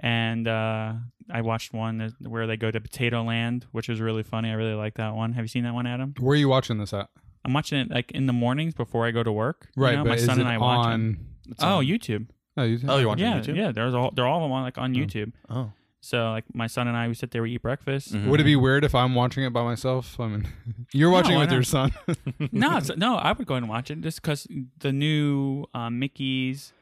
[0.00, 0.92] And uh,
[1.30, 4.50] I watched one where they go to Potato Land, which was really funny.
[4.50, 5.32] I really like that one.
[5.32, 6.12] Have you seen that one, Adam?
[6.20, 7.08] Where are you watching this at?
[7.48, 9.68] I'm watching it like in the mornings before I go to work.
[9.74, 10.90] you Right, know, but my is son it and I watch it.
[10.90, 11.26] on?
[11.48, 12.26] It's Oh, on- YouTube.
[12.58, 13.56] Oh, you, Oh, you're watching yeah, YouTube?
[13.56, 13.72] yeah.
[13.72, 14.98] There's all they're all of them on like on Oh.
[15.00, 15.32] YouTube.
[15.48, 15.72] Oh.
[16.00, 18.12] So like my son and I, we sit there, we eat breakfast.
[18.14, 18.26] Mhm.
[18.26, 20.20] Would it be weird if I'm watching it by myself?
[20.20, 20.46] I mean,
[20.92, 21.66] you're No, watching it why with your not?
[21.66, 21.92] son.
[22.52, 24.46] no, it's, no, I would go and watch it just because
[24.78, 26.72] the new uh, Mickey's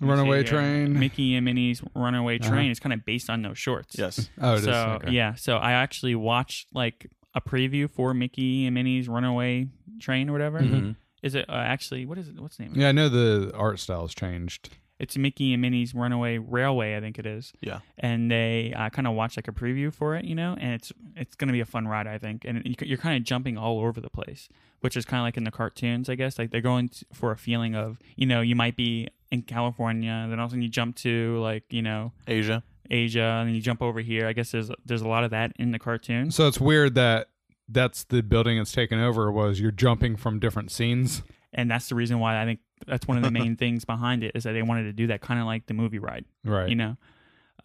[0.00, 0.58] let me Runaway see here.
[0.60, 0.98] Train.
[0.98, 2.50] Mickey and Minnie's Runaway Uh-huh.
[2.50, 3.96] Train is kind of based on those shorts.
[3.98, 4.28] Yes.
[4.40, 4.64] Oh, it is.
[4.64, 4.72] so
[5.02, 5.10] Okay.
[5.12, 9.68] yeah, so I actually watched like a preview for Mickey and Minnie's Runaway
[10.00, 10.60] Train or whatever.
[10.60, 10.96] Mhm.
[11.22, 12.38] Is it uh, actually what is it?
[12.40, 12.72] What's the name?
[12.72, 12.80] of it?
[12.80, 14.70] Yeah, I know the art style's changed.
[14.98, 17.52] It's Mickey and Minnie's Runaway Railway, I think it is.
[17.60, 17.80] Yeah.
[17.98, 20.92] And they uh, kind of watch like a preview for it, you know, and it's
[21.16, 22.44] it's gonna be a fun ride, I think.
[22.44, 24.48] And you- you're kind of jumping all over the place,
[24.80, 26.38] which is kind of like in the cartoons, I guess.
[26.38, 30.26] Like they're going t- for a feeling of, you know, you might be in California,
[30.28, 32.62] then all of a sudden you jump to like, you know, Asia.
[32.92, 34.26] Asia, and then you jump over here.
[34.28, 36.30] I guess there's there's a lot of that in the cartoon.
[36.30, 37.28] So it's weird that
[37.68, 39.32] that's the building it's taken over.
[39.32, 41.22] Was you're jumping from different scenes?
[41.54, 44.32] and that's the reason why I think that's one of the main things behind it
[44.34, 46.68] is that they wanted to do that kind of like the movie ride, Right.
[46.68, 46.96] you know.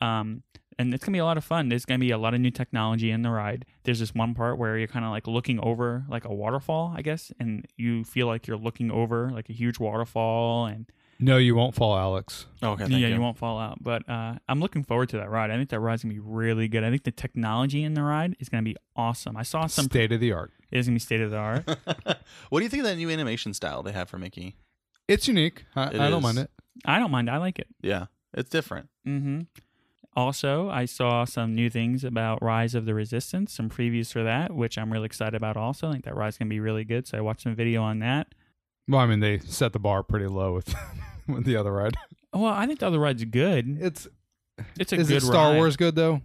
[0.01, 0.43] Um,
[0.79, 1.69] and it's gonna be a lot of fun.
[1.69, 3.65] There's gonna be a lot of new technology in the ride.
[3.83, 7.01] There's this one part where you're kind of like looking over like a waterfall, I
[7.01, 10.85] guess, and you feel like you're looking over like a huge waterfall, and
[11.19, 12.45] no, you won't fall, Alex.
[12.61, 12.83] Okay.
[12.83, 13.15] Thank yeah, you.
[13.15, 13.83] you won't fall out.
[13.83, 15.49] But uh, I'm looking forward to that ride.
[15.49, 16.83] I think that ride's gonna be really good.
[16.83, 19.35] I think the technology in the ride is gonna be awesome.
[19.35, 19.85] I saw some.
[19.85, 20.51] State of the art.
[20.71, 21.65] It is gonna be state of the art.
[22.49, 24.55] what do you think of that new animation style they have for Mickey?
[25.07, 25.65] It's unique.
[25.75, 26.51] I, It I don't mind it.
[26.85, 27.29] I don't mind.
[27.29, 27.67] I like it.
[27.81, 28.89] Yeah, it's different.
[29.07, 29.41] Mm-hmm.
[30.15, 34.51] Also, I saw some new things about Rise of the Resistance, some previews for that,
[34.51, 35.57] which I'm really excited about.
[35.57, 37.07] Also, I think that Rise is gonna be really good.
[37.07, 38.27] So I watched some video on that.
[38.87, 40.73] Well, I mean, they set the bar pretty low with
[41.27, 41.95] with the other ride.
[42.33, 43.77] Well, I think the other ride's good.
[43.81, 44.07] It's
[44.79, 45.01] It's a good one.
[45.01, 45.57] is good it Star ride.
[45.57, 46.21] Wars good though?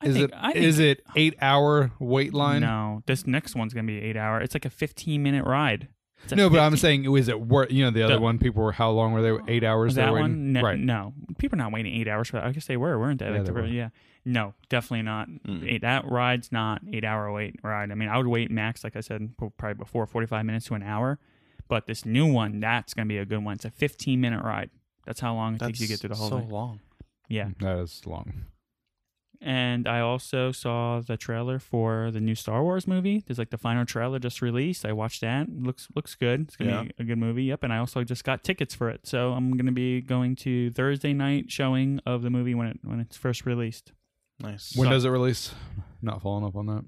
[0.00, 2.62] I Is think- it think- is it eight hour wait line?
[2.62, 4.40] No, this next one's gonna be eight hour.
[4.40, 5.88] It's like a 15 minute ride.
[6.24, 7.70] It's a No, but I'm 15 saying, is it worth?
[7.72, 9.52] You know, the other The- one, people were how long were they?
[9.52, 9.94] Eight hours.
[9.96, 10.78] that one, no, right?
[10.78, 12.44] no, people are not waiting eight hours for that.
[12.46, 13.26] I guess they were, weren't they?
[13.26, 13.66] Yeah, Like, they were.
[13.66, 13.88] yeah,
[14.24, 15.28] no, definitely not.
[15.28, 15.68] Mm.
[15.72, 17.90] Eight, that ride's not eight hour wait ride.
[17.90, 20.82] I mean, I would wait max, like I said, probably before 45 minutes to an
[20.82, 21.18] hour.
[21.72, 23.54] But this new one, that's gonna be a good one.
[23.54, 24.68] It's a 15 minute ride.
[25.06, 26.38] That's how long it That's takes you to get through the whole thing.
[26.40, 26.50] So thing.
[26.50, 26.80] long.
[27.30, 27.48] Yeah.
[27.60, 28.44] That is long.
[29.40, 33.24] And I also saw the trailer for the new Star Wars movie.
[33.26, 34.84] There's like the final trailer just released.
[34.84, 35.48] I watched that.
[35.48, 36.42] looks looks good.
[36.42, 36.82] It's gonna Yeah.
[36.82, 37.44] be a good movie.
[37.44, 37.64] Yep.
[37.64, 41.14] And I also just got tickets for it, so I'm gonna be going to Thursday
[41.14, 43.92] night showing of the movie when it when it's first released.
[44.40, 44.76] Nice.
[44.76, 45.54] When So- does it release?
[46.02, 46.84] Not following up on that.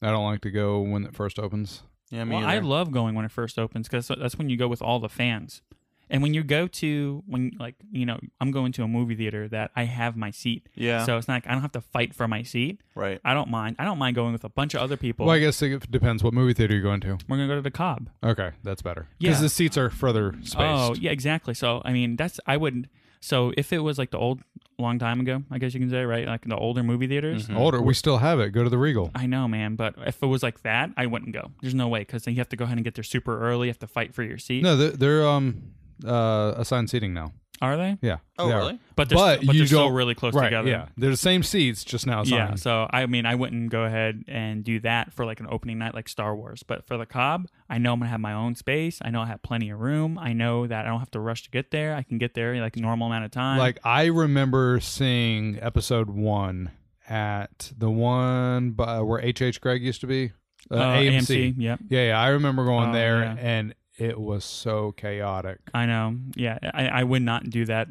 [0.00, 1.82] I don't like to go when it first opens.
[2.12, 2.64] Yeah, me Well, I either.
[2.66, 5.62] love going when it first opens because that's when you go with all the fans.
[6.10, 9.48] And when you go to when like you know I'm going to a movie theater
[9.48, 10.68] that I have my seat.
[10.74, 11.06] Yeah.
[11.06, 12.82] So it's not like I don't have to fight for my seat.
[12.94, 13.18] right.
[13.24, 13.76] I don't mind.
[13.78, 15.24] I don't mind going with a bunch of other people.
[15.24, 17.16] Well, I guess it depends what movie theater you're going to.
[17.28, 18.10] We're gonna go to the Cobb.
[18.22, 19.08] Okay, that's better.
[19.18, 19.42] Because Yeah.
[19.42, 20.56] the seats are further oh, spaced.
[20.60, 21.54] Oh yeah, exactly.
[21.54, 22.90] So I mean that's I would.
[23.22, 24.40] So if it was like the old
[24.78, 27.46] long time ago, I guess you can say right, like the older movie theaters.
[27.48, 27.56] Mhm.
[27.56, 28.50] Older, we still have it.
[28.50, 29.10] Go to the Regal.
[29.14, 31.52] I know, man, but if it was like that, I wouldn't go.
[31.60, 33.68] There's no way because then you have to go ahead and get there super early.
[33.68, 34.62] You have to fight for your seat.
[34.64, 35.62] No, they're, they're um
[36.04, 37.32] uh assigned seating now.
[37.60, 37.96] Are they?
[38.02, 38.16] Yeah.
[38.40, 38.58] Oh, they are.
[38.58, 38.78] really?
[38.96, 40.46] But they're, But st- but you they're still don't- really close Right.
[40.46, 40.68] together.
[40.68, 42.50] Yeah, they're the same seats, just now assigned.
[42.50, 45.78] Yeah, so I mean, I wouldn't go ahead and do that for like an opening
[45.78, 46.64] night like Star Wars.
[46.64, 48.98] But for the Cobb, I know I'm gonna have my own space.
[49.04, 50.18] I know I have plenty of room.
[50.18, 51.94] I know that I don't have to rush to get there.
[51.94, 53.58] I can get there in, like a normal amount of time.
[53.58, 56.72] Like I remember seeing episode one
[57.08, 59.40] at the one by, where H.
[59.40, 59.60] H.
[59.60, 60.32] Gregg used to be.
[60.70, 61.54] Uh, Uh, AMC.
[61.58, 62.20] Yep, Yeah, yeah.
[62.20, 63.36] I remember going Oh, there, yeah.
[63.38, 65.58] and it was so chaotic.
[65.72, 66.16] I know.
[66.34, 67.88] Yeah, I, I would not do that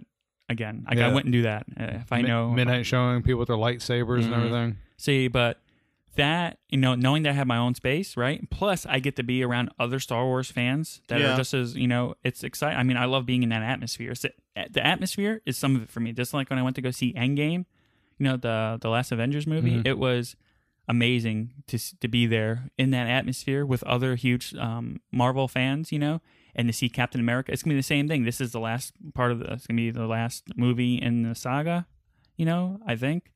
[0.50, 0.86] again.
[0.90, 2.50] Like I wouldn't do that uh, if I Mi- know.
[2.52, 4.38] midnight showing people with their lightsabers and Mhm.
[4.38, 4.78] everything.
[4.98, 5.62] See, but
[6.16, 8.48] that you know, knowing that I have my own space, right?
[8.50, 11.34] Plus, I get to be around other Star Wars fans that Yeah.
[11.34, 12.16] are just as you know.
[12.24, 12.78] It's exciting.
[12.78, 14.14] I mean, I love being in that atmosphere.
[14.16, 14.28] So,
[14.70, 16.12] the atmosphere is some of it for me.
[16.12, 17.66] Just like when I went to go see Endgame,
[18.20, 19.78] you know, the the last Avengers movie.
[19.78, 19.88] Mhm.
[19.88, 20.36] It was
[20.88, 25.92] amazing to to be there in that atmosphere with other huge um, Marvel fans.
[25.92, 26.22] You know.
[26.54, 28.26] And to see Captain America, it's gonna be the same thing.
[28.26, 29.54] This is the last part of the.
[29.54, 31.88] It's gonna be the last movie in the saga,
[32.36, 32.78] you know.
[32.86, 33.32] I think,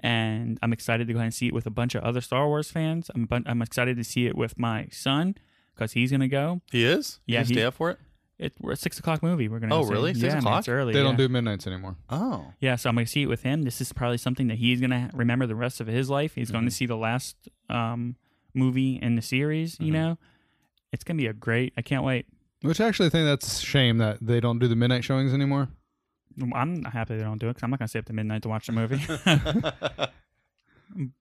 [0.00, 2.46] and I'm excited to go ahead and see it with a bunch of other Star
[2.46, 3.10] Wars fans.
[3.14, 5.34] I'm I'm excited to see it with my son
[5.74, 6.60] because he's gonna go.
[6.70, 7.20] He is.
[7.26, 7.98] Yeah, You he- stay up for it.
[8.42, 9.48] It, we're a six o'clock movie.
[9.48, 9.74] We're gonna.
[9.74, 9.92] Oh, go see.
[9.92, 10.14] really?
[10.14, 10.58] Six yeah, man, o'clock?
[10.60, 10.92] it's early.
[10.92, 11.04] They yeah.
[11.04, 11.96] don't do midnights anymore.
[12.10, 12.46] Oh.
[12.60, 13.62] Yeah, so I'm gonna see it with him.
[13.62, 16.34] This is probably something that he's gonna remember the rest of his life.
[16.34, 16.74] He's going to Mhm.
[16.74, 17.36] see the last
[17.70, 18.16] um,
[18.52, 19.78] movie in the series.
[19.80, 19.92] You Mhm.
[19.94, 20.18] know,
[20.92, 21.72] it's gonna be a great.
[21.76, 22.26] I can't wait.
[22.62, 25.32] Which actually I actually think that's a shame that they don't do the midnight showings
[25.32, 25.68] anymore.
[26.54, 28.48] I'm happy they don't do it because I'm not gonna stay up to midnight to
[28.48, 29.00] watch the movie.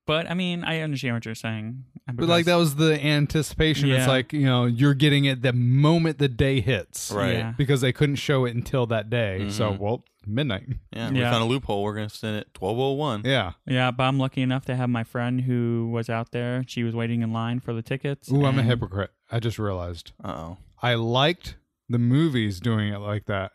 [0.05, 1.86] but I mean, I understand what you're saying.
[2.14, 3.89] But like that was the anticipation.
[3.91, 7.36] It's like you know you're getting it the moment the day hits, Right.
[7.38, 7.53] Yeah.
[7.57, 9.49] Because they couldn't show it until that day.
[9.49, 9.78] So Mhm.
[9.80, 10.68] well, midnight.
[10.93, 11.32] Yeah, we Yeah.
[11.32, 11.84] found a loophole.
[11.84, 13.22] We're gonna send it twelve oh one.
[13.24, 13.53] Yeah.
[13.66, 16.64] Yeah, but I'm lucky enough to have my friend who was out there.
[16.68, 18.32] She was waiting in line for the tickets.
[18.32, 19.12] Ooh, I'm a hypocrite.
[19.32, 20.12] I just realized.
[20.24, 20.57] Uh oh.
[20.82, 21.55] I liked
[21.88, 23.51] the movies doing it like that,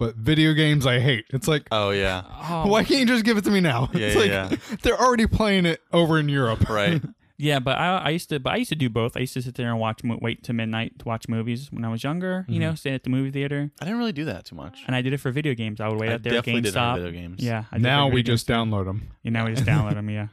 [0.00, 1.26] but video games I hate.
[1.30, 2.22] It's like, Oh yeah.
[2.48, 3.88] Oh, why can't you just give it to me now?
[3.94, 4.50] Yeah, it's like yeah,
[4.82, 6.68] they're already playing it over in Europe.
[6.68, 7.00] Right.
[7.42, 9.16] Yeah, but I, I used to, but I used to do both.
[9.16, 11.88] I used to sit there and watch, wait to midnight to watch movies when I
[11.88, 12.44] was younger.
[12.46, 12.60] You Mm-hmm.
[12.68, 14.82] know, stay at the movie theater, I didn't really do that too much.
[14.86, 15.80] and I did it for video games.
[15.80, 16.96] I would wait I out there at definitely did that GameStop.
[16.96, 17.42] for video games.
[17.42, 18.52] Yeah, I did Now we just too.
[18.52, 19.08] download them.
[19.22, 20.10] Yeah, now we just download them.
[20.10, 20.26] Yeah.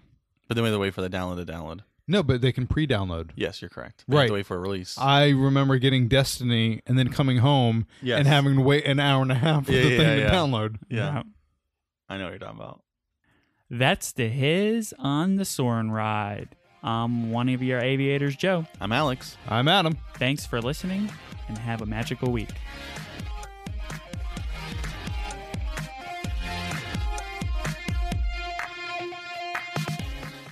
[0.50, 1.80] But then we had to wait for the download to download.
[2.08, 3.32] No, but they can pre-download.
[3.36, 4.06] Yes, you're correct.
[4.08, 4.28] We have Right.
[4.28, 4.98] to wait for a release.
[4.98, 8.20] I remember getting Destiny and then coming home Yes.
[8.20, 10.30] and having to wait an hour and a half for Yeah, the yeah, thing yeah.
[10.30, 10.76] to download.
[10.90, 11.24] yeah.
[12.10, 12.82] I know what you're talking about.
[13.70, 16.56] That's the his on the Soarin' ride.
[16.82, 18.66] I'm one of your aviators, Joe.
[18.80, 19.36] I'm Alex.
[19.50, 19.98] I'm Adam.
[20.14, 21.10] Thanks for listening,
[21.50, 22.52] and have a magical week.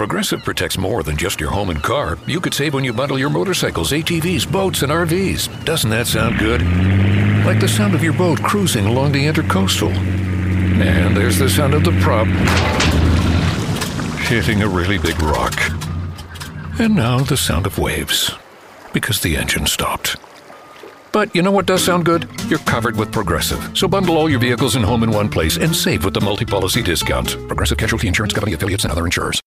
[0.00, 2.16] Progressive protects more than just your home and car.
[2.26, 5.66] You could save when you bundle your motorcycles, ATVs, boats, and RVs.
[5.66, 6.62] Doesn't that sound good?
[7.44, 9.90] Like the sound of your boat cruising along the intercoastal.
[9.90, 12.26] And there's the sound of the prop
[14.26, 15.52] hitting a really big rock.
[16.80, 18.34] And now the sound of waves
[18.94, 20.16] because the engine stopped.
[21.12, 22.26] But you know what does sound good?
[22.48, 23.76] You're covered with Progressive.
[23.76, 26.46] So bundle all your vehicles and home in one place and save with the multi
[26.46, 27.36] policy discount.
[27.48, 29.38] Progressive Casualty Insurance Company affiliates and other insurers.